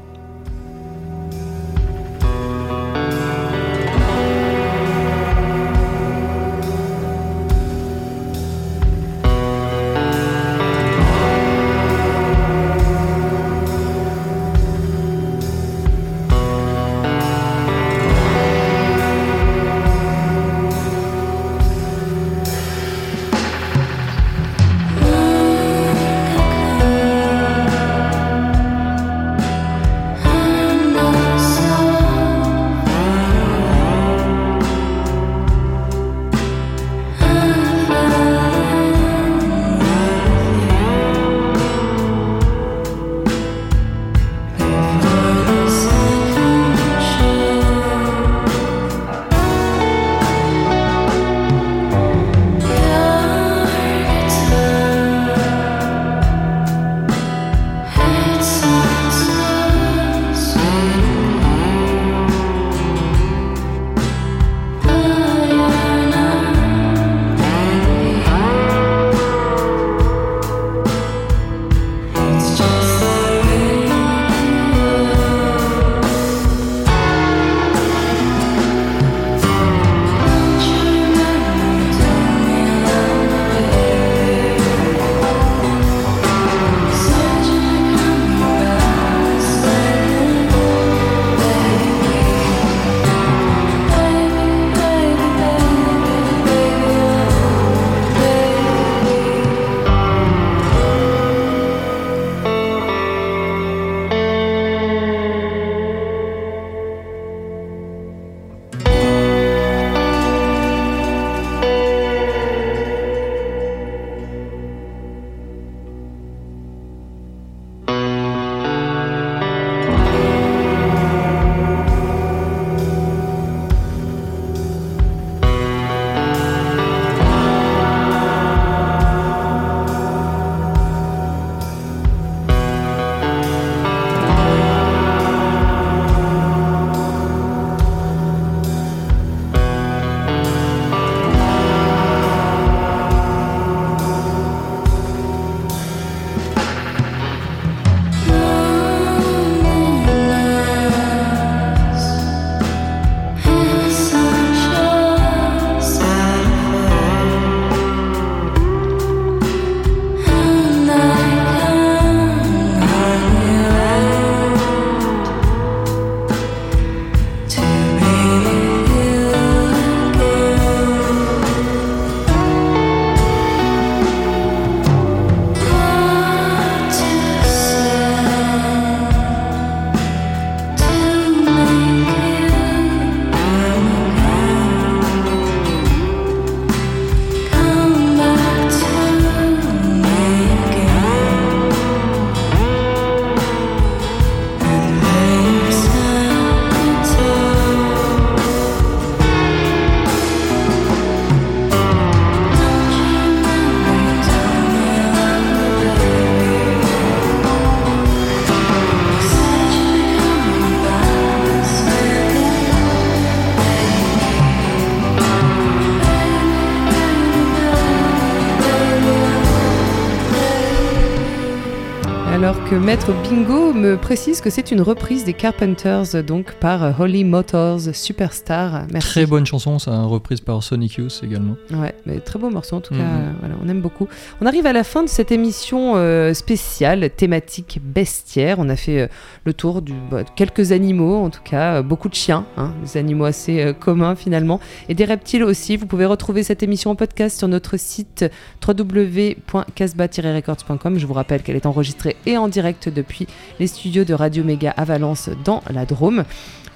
Maître 222.87 223.11
Bingo 223.21 223.66
me 223.77 223.95
précise 223.95 224.41
que 224.41 224.49
c'est 224.49 224.71
une 224.71 224.81
reprise 224.81 225.23
des 225.23 225.33
Carpenters, 225.33 226.23
donc 226.25 226.53
par 226.55 226.83
euh, 226.83 226.91
Holly 226.99 227.23
Motors 227.23 227.79
Superstar. 227.93 228.85
Merci. 228.91 229.07
Très 229.09 229.25
bonne 229.25 229.45
chanson, 229.45 229.79
ça, 229.79 230.03
reprise 230.03 230.41
par 230.41 230.61
Sonic 230.63 230.95
Youth 230.95 231.21
également. 231.23 231.55
Ouais, 231.71 231.93
mais 232.05 232.19
très 232.19 232.39
beau 232.39 232.49
morceau 232.49 232.77
en 232.77 232.81
tout 232.81 232.93
Mhm. 232.93 232.99
cas. 232.99 233.05
euh, 233.05 233.31
voilà, 233.39 233.55
on 233.63 233.69
aime 233.69 233.81
beaucoup. 233.81 234.07
On 234.41 234.45
arrive 234.45 234.65
à 234.65 234.73
la 234.73 234.83
fin 234.83 235.03
de 235.03 235.09
cette 235.09 235.31
émission 235.31 235.93
euh, 235.95 236.33
spéciale 236.33 237.09
thématique 237.11 237.79
bestiaire. 237.83 238.57
On 238.59 238.69
a 238.69 238.75
fait 238.75 239.01
euh, 239.01 239.07
le 239.45 239.53
tour 239.53 239.81
bah, 240.11 240.23
de 240.23 240.29
quelques 240.35 240.71
animaux, 240.71 241.23
en 241.23 241.29
tout 241.29 241.43
cas 241.43 241.75
euh, 241.75 241.81
beaucoup 241.83 242.09
de 242.09 242.15
chiens, 242.15 242.45
hein, 242.57 242.73
des 242.83 242.97
animaux 242.97 243.25
assez 243.25 243.73
communs 243.79 244.15
finalement, 244.15 244.59
et 244.89 244.93
des 244.95 245.05
reptiles 245.05 245.43
aussi. 245.43 245.77
Vous 245.77 245.85
pouvez 245.85 246.05
retrouver 246.05 246.43
cette 246.43 246.63
émission 246.63 246.91
en 246.91 246.95
podcast 246.95 247.37
sur 247.37 247.47
notre 247.47 247.77
site 247.77 248.25
www.casbah-records.com. 248.67 250.97
Je 250.99 251.05
vous 251.05 251.13
rappelle 251.13 251.41
qu'elle 251.43 251.55
est 251.55 251.65
enregistrée 251.65 252.15
et 252.25 252.37
en 252.37 252.47
direct 252.47 252.89
depuis 252.89 253.27
les 253.59 253.66
studios 253.67 254.03
de 254.05 254.13
Radio 254.13 254.43
Méga 254.43 254.73
à 254.77 254.83
Valence 254.85 255.29
dans 255.43 255.61
la 255.73 255.85
Drôme. 255.85 256.23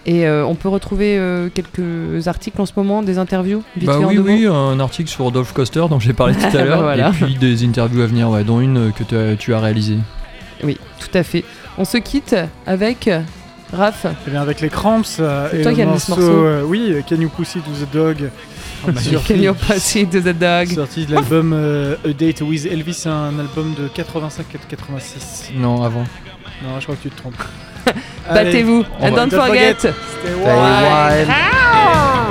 Et 0.08 0.26
euh, 0.26 0.44
on 0.46 0.56
peut 0.56 0.68
retrouver 0.70 1.18
euh, 1.20 1.50
quelques 1.54 2.28
articles 2.28 2.60
en 2.60 2.66
ce 2.66 2.72
moment, 2.76 3.04
des 3.04 3.20
interviews 3.20 3.62
vite 3.78 3.86
Bah 3.86 3.98
fait 4.00 4.06
oui, 4.06 4.18
oui, 4.18 4.48
un 4.48 4.80
article 4.80 5.08
sur 5.10 5.26
Rodolphe 5.26 5.54
Coster 5.54 5.84
dont 5.89 6.00
j'ai 6.00 6.14
parlé 6.14 6.34
tout 6.36 6.44
à 6.46 6.50
Bah 6.52 6.66
l'heure, 6.66 6.82
voilà. 6.82 7.10
et 7.10 7.12
puis 7.12 7.36
des 7.36 7.64
interviews 7.64 8.02
à 8.02 8.08
venir, 8.08 8.30
ouais, 8.32 8.44
dont 8.44 8.60
une 8.62 8.92
que 8.94 9.04
tu 9.04 9.16
as- 9.16 9.36
tu 9.36 9.54
as 9.54 9.60
réalisée. 9.60 9.98
Oui, 10.64 10.78
tout 11.00 11.16
à 11.16 11.22
fait. 11.22 11.44
On 11.78 11.86
se 11.86 11.98
quitte 11.98 12.36
avec 12.66 13.10
Raph. 13.74 14.08
Eh 14.28 14.32
bien, 14.32 14.42
avec 14.42 14.60
les 14.62 14.70
Cramps 14.70 15.04
euh, 15.20 15.48
et 15.54 15.62
toi 15.62 15.72
le 15.72 15.76
qui 15.76 15.82
as 15.84 15.86
mis 15.86 16.00
ce 16.00 16.10
morceau, 16.12 16.46
euh, 16.46 16.64
oui, 16.66 16.94
Can 17.08 17.16
You 17.18 17.30
Pussy 17.30 17.60
to 17.60 17.70
the 17.86 17.94
Dog 17.94 18.30
Sur 19.00 19.24
Can 19.28 19.36
You 19.36 19.54
Pussy 19.54 20.08
to 20.08 20.20
the 20.20 20.36
Dog 20.38 20.68
Sorti 20.76 21.06
de 21.06 21.14
l'album 21.14 21.54
euh, 21.54 21.96
A 22.04 22.12
Date 22.12 22.42
with 22.42 22.66
Elvis, 22.66 23.04
un 23.06 23.38
album 23.39 23.74
de 23.78 23.88
85-86. 23.88 25.54
Non, 25.58 25.84
avant. 25.84 26.04
Non, 26.64 26.80
je 26.80 26.84
crois 26.86 26.95
que 26.95 27.01
tu 27.01 27.09
te 27.09 27.18
trompes. 27.18 27.36
Battez-vous 28.28 28.86
and 29.01 29.12
don't 29.16 29.32
forget. 29.32 29.80
Stay 29.80 29.93
wild. 30.36 31.28
Ah. 31.30 32.30